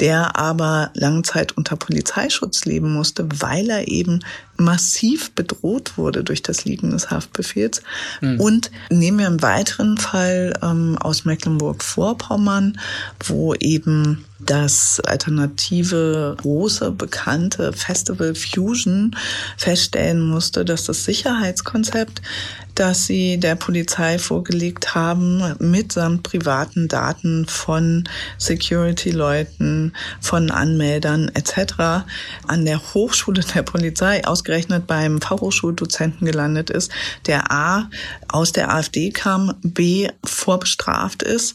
der 0.01 0.37
aber 0.37 0.91
lange 0.95 1.23
Zeit 1.23 1.53
unter 1.57 1.77
Polizeischutz 1.77 2.65
leben 2.65 2.93
musste, 2.93 3.29
weil 3.41 3.69
er 3.69 3.89
eben 3.89 4.21
massiv 4.57 5.31
bedroht 5.33 5.97
wurde 5.97 6.25
durch 6.25 6.43
das 6.43 6.65
Liegen 6.65 6.91
des 6.91 7.11
Haftbefehls. 7.11 7.83
Mhm. 8.21 8.41
Und 8.41 8.71
nehmen 8.91 9.19
wir 9.19 9.27
einen 9.27 9.43
weiteren 9.43 9.99
Fall 9.99 10.59
ähm, 10.63 10.97
aus 10.99 11.25
Mecklenburg-Vorpommern, 11.25 12.79
wo 13.27 13.55
eben 13.55 14.25
das 14.39 15.01
alternative 15.01 16.37
große 16.41 16.91
bekannte 16.93 17.73
Festival 17.75 18.35
Fusion 18.35 19.15
feststellen 19.59 20.21
musste, 20.21 20.65
dass 20.65 20.85
das 20.85 21.05
Sicherheitskonzept, 21.05 22.23
das 22.75 23.07
sie 23.07 23.39
der 23.39 23.55
Polizei 23.55 24.19
vorgelegt 24.19 24.95
haben, 24.95 25.55
mitsamt 25.59 26.23
privaten 26.23 26.89
Daten 26.89 27.47
von 27.47 28.09
Security-Leuten, 28.39 29.95
von 30.21 30.51
Anmeldern 30.51 31.31
etc. 31.35 32.05
an 32.47 32.65
der 32.65 32.81
Hochschule 32.95 33.43
der 33.55 33.63
Polizei 33.63 34.25
ausgerechnet 34.25 34.87
beim 34.87 35.21
Fachhochschuldozenten 35.21 36.27
gelandet 36.27 36.71
ist, 36.71 36.91
der 37.27 37.51
A 37.51 37.91
aus 38.29 38.53
der 38.53 38.73
AfD 38.73 39.11
kam, 39.11 39.55
B 39.63 40.09
vorbestraft 40.25 41.23
ist 41.23 41.55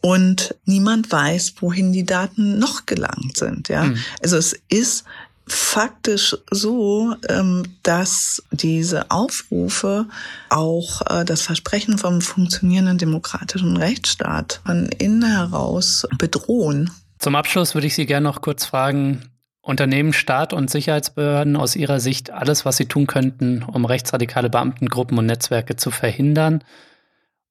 und 0.00 0.54
niemand 0.64 1.12
weiß, 1.12 1.54
wohin 1.60 1.92
die 1.92 2.04
Daten 2.04 2.58
noch 2.58 2.86
gelangt 2.86 3.36
sind. 3.36 3.68
Ja, 3.68 3.84
mhm. 3.84 3.98
also 4.22 4.36
es 4.36 4.58
ist 4.68 5.04
faktisch 5.52 6.36
so, 6.50 7.14
ähm, 7.28 7.64
dass 7.82 8.42
diese 8.50 9.10
Aufrufe 9.10 10.06
auch 10.48 11.02
äh, 11.08 11.24
das 11.24 11.42
Versprechen 11.42 11.98
vom 11.98 12.20
funktionierenden 12.20 12.98
demokratischen 12.98 13.76
Rechtsstaat 13.76 14.60
von 14.64 14.86
innen 14.98 15.24
heraus 15.24 16.06
bedrohen. 16.18 16.90
Zum 17.18 17.36
Abschluss 17.36 17.74
würde 17.74 17.86
ich 17.86 17.94
Sie 17.94 18.06
gerne 18.06 18.24
noch 18.24 18.40
kurz 18.40 18.64
fragen, 18.64 19.30
Unternehmen, 19.62 20.12
Staat 20.12 20.52
und 20.52 20.70
Sicherheitsbehörden 20.70 21.56
aus 21.56 21.76
Ihrer 21.76 22.00
Sicht 22.00 22.30
alles, 22.30 22.64
was 22.64 22.78
sie 22.78 22.86
tun 22.86 23.06
könnten, 23.06 23.62
um 23.62 23.84
rechtsradikale 23.84 24.48
Beamtengruppen 24.48 25.18
und 25.18 25.26
Netzwerke 25.26 25.76
zu 25.76 25.90
verhindern? 25.90 26.64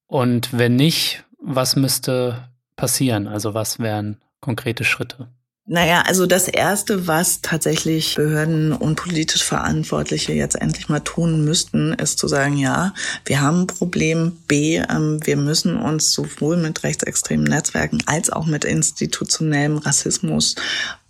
Und 0.07 0.57
wenn 0.57 0.75
nicht, 0.75 1.23
was 1.39 1.75
müsste 1.75 2.49
passieren? 2.75 3.27
Also 3.27 3.53
was 3.53 3.79
wären 3.79 4.17
konkrete 4.41 4.83
Schritte? 4.83 5.29
Naja, 5.71 6.01
also 6.07 6.25
das 6.25 6.47
Erste, 6.47 7.05
was 7.05 7.41
tatsächlich 7.41 8.15
Behörden 8.15 8.73
und 8.73 8.95
politisch 8.95 9.43
Verantwortliche 9.43 10.33
jetzt 10.33 10.59
endlich 10.59 10.89
mal 10.89 11.01
tun 11.01 11.45
müssten, 11.45 11.93
ist 11.93 12.17
zu 12.17 12.27
sagen, 12.27 12.57
ja, 12.57 12.95
wir 13.25 13.39
haben 13.39 13.61
ein 13.61 13.67
Problem. 13.67 14.35
B, 14.47 14.77
ähm, 14.77 15.19
wir 15.23 15.37
müssen 15.37 15.77
uns 15.77 16.11
sowohl 16.11 16.57
mit 16.57 16.83
rechtsextremen 16.83 17.45
Netzwerken 17.45 18.01
als 18.07 18.31
auch 18.31 18.47
mit 18.47 18.65
institutionellem 18.65 19.77
Rassismus 19.77 20.55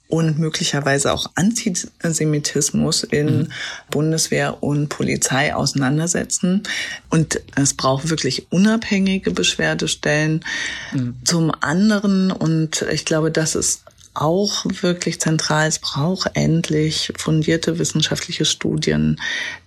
und 0.09 0.39
möglicherweise 0.39 1.13
auch 1.13 1.27
Antisemitismus 1.35 3.03
in 3.03 3.37
mhm. 3.37 3.47
Bundeswehr 3.91 4.61
und 4.61 4.89
Polizei 4.89 5.55
auseinandersetzen. 5.55 6.63
Und 7.09 7.39
es 7.55 7.75
braucht 7.75 8.09
wirklich 8.09 8.51
unabhängige 8.51 9.31
Beschwerdestellen. 9.31 10.43
Mhm. 10.91 11.15
Zum 11.23 11.51
anderen, 11.61 12.31
und 12.31 12.85
ich 12.91 13.05
glaube, 13.05 13.31
das 13.31 13.55
ist 13.55 13.83
auch 14.19 14.65
wirklich 14.65 15.19
zentral. 15.19 15.67
Es 15.67 15.79
braucht 15.79 16.31
endlich 16.33 17.11
fundierte 17.17 17.79
wissenschaftliche 17.79 18.45
Studien 18.45 19.19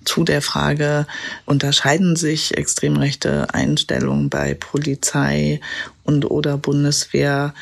zu 0.05 0.25
der 0.25 0.43
Frage, 0.43 1.07
unterscheiden 1.47 2.17
sich 2.17 2.57
extrem 2.57 2.97
rechte 2.97 3.53
Einstellungen 3.55 4.29
bei 4.29 4.55
Polizei 4.55 5.61
und 6.05 6.31
oder 6.31 6.59
Bundeswehr 6.59 7.55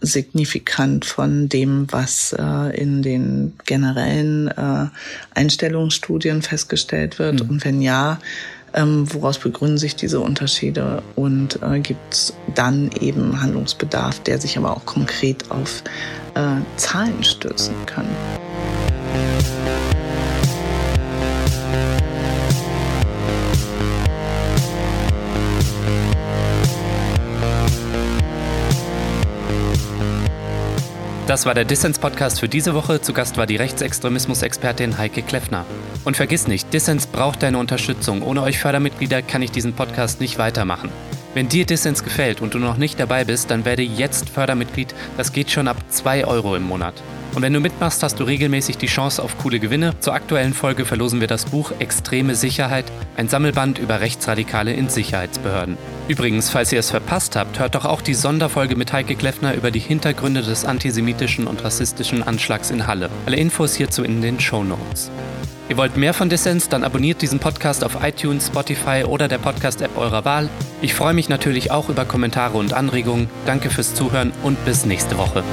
signifikant 0.00 1.04
von 1.04 1.48
dem, 1.48 1.90
was 1.90 2.34
äh, 2.38 2.80
in 2.80 3.02
den 3.02 3.54
generellen 3.64 4.48
äh, 4.48 4.86
Einstellungsstudien 5.34 6.42
festgestellt 6.42 7.18
wird? 7.18 7.42
Mhm. 7.42 7.50
Und 7.50 7.64
wenn 7.64 7.80
ja, 7.80 8.18
ähm, 8.76 9.12
woraus 9.12 9.38
begründen 9.38 9.78
sich 9.78 9.96
diese 9.96 10.20
Unterschiede? 10.20 11.02
Und 11.16 11.60
äh, 11.62 11.80
gibt 11.80 12.14
es 12.14 12.34
dann 12.54 12.90
eben 13.00 13.40
Handlungsbedarf, 13.40 14.20
der 14.20 14.38
sich 14.38 14.56
aber 14.56 14.76
auch 14.76 14.84
konkret 14.84 15.50
auf 15.50 15.82
äh, 16.34 16.60
Zahlen 16.76 17.24
stürzen 17.24 17.74
kann? 17.86 18.06
Das 31.26 31.44
war 31.44 31.54
der 31.54 31.64
Dissens-Podcast 31.64 32.38
für 32.38 32.48
diese 32.48 32.72
Woche. 32.72 33.00
Zu 33.00 33.12
Gast 33.12 33.36
war 33.36 33.46
die 33.46 33.56
Rechtsextremismus-Expertin 33.56 34.96
Heike 34.96 35.22
Kleffner. 35.22 35.66
Und 36.04 36.16
vergiss 36.16 36.46
nicht, 36.46 36.72
Dissens 36.72 37.08
braucht 37.08 37.42
deine 37.42 37.58
Unterstützung. 37.58 38.22
Ohne 38.22 38.42
euch 38.42 38.60
Fördermitglieder 38.60 39.22
kann 39.22 39.42
ich 39.42 39.50
diesen 39.50 39.72
Podcast 39.72 40.20
nicht 40.20 40.38
weitermachen. 40.38 40.88
Wenn 41.34 41.48
dir 41.48 41.66
Dissens 41.66 42.04
gefällt 42.04 42.40
und 42.42 42.54
du 42.54 42.60
noch 42.60 42.76
nicht 42.76 43.00
dabei 43.00 43.24
bist, 43.24 43.50
dann 43.50 43.64
werde 43.64 43.82
jetzt 43.82 44.28
Fördermitglied. 44.28 44.94
Das 45.16 45.32
geht 45.32 45.50
schon 45.50 45.66
ab 45.66 45.78
2 45.88 46.26
Euro 46.26 46.54
im 46.54 46.62
Monat. 46.62 46.94
Und 47.36 47.42
wenn 47.42 47.52
du 47.52 47.60
mitmachst, 47.60 48.02
hast 48.02 48.18
du 48.18 48.24
regelmäßig 48.24 48.78
die 48.78 48.86
Chance 48.86 49.22
auf 49.22 49.36
coole 49.36 49.60
Gewinne. 49.60 49.92
Zur 50.00 50.14
aktuellen 50.14 50.54
Folge 50.54 50.86
verlosen 50.86 51.20
wir 51.20 51.26
das 51.26 51.44
Buch 51.44 51.70
Extreme 51.80 52.34
Sicherheit, 52.34 52.86
ein 53.14 53.28
Sammelband 53.28 53.78
über 53.78 54.00
Rechtsradikale 54.00 54.72
in 54.72 54.88
Sicherheitsbehörden. 54.88 55.76
Übrigens, 56.08 56.48
falls 56.48 56.72
ihr 56.72 56.78
es 56.78 56.88
verpasst 56.88 57.36
habt, 57.36 57.58
hört 57.58 57.74
doch 57.74 57.84
auch 57.84 58.00
die 58.00 58.14
Sonderfolge 58.14 58.74
mit 58.74 58.94
Heike 58.94 59.16
Kleffner 59.16 59.52
über 59.52 59.70
die 59.70 59.80
Hintergründe 59.80 60.40
des 60.40 60.64
antisemitischen 60.64 61.46
und 61.46 61.62
rassistischen 61.62 62.22
Anschlags 62.22 62.70
in 62.70 62.86
Halle. 62.86 63.10
Alle 63.26 63.36
Infos 63.36 63.74
hierzu 63.74 64.02
in 64.02 64.22
den 64.22 64.40
Show 64.40 64.64
Notes. 64.64 65.10
Ihr 65.68 65.76
wollt 65.76 65.98
mehr 65.98 66.14
von 66.14 66.30
Dissens, 66.30 66.70
dann 66.70 66.84
abonniert 66.84 67.20
diesen 67.20 67.38
Podcast 67.38 67.84
auf 67.84 67.98
iTunes, 68.02 68.46
Spotify 68.46 69.04
oder 69.06 69.28
der 69.28 69.36
Podcast-App 69.36 69.98
eurer 69.98 70.24
Wahl. 70.24 70.48
Ich 70.80 70.94
freue 70.94 71.12
mich 71.12 71.28
natürlich 71.28 71.70
auch 71.70 71.90
über 71.90 72.06
Kommentare 72.06 72.56
und 72.56 72.72
Anregungen. 72.72 73.28
Danke 73.44 73.68
fürs 73.68 73.92
Zuhören 73.92 74.32
und 74.42 74.64
bis 74.64 74.86
nächste 74.86 75.18
Woche. 75.18 75.44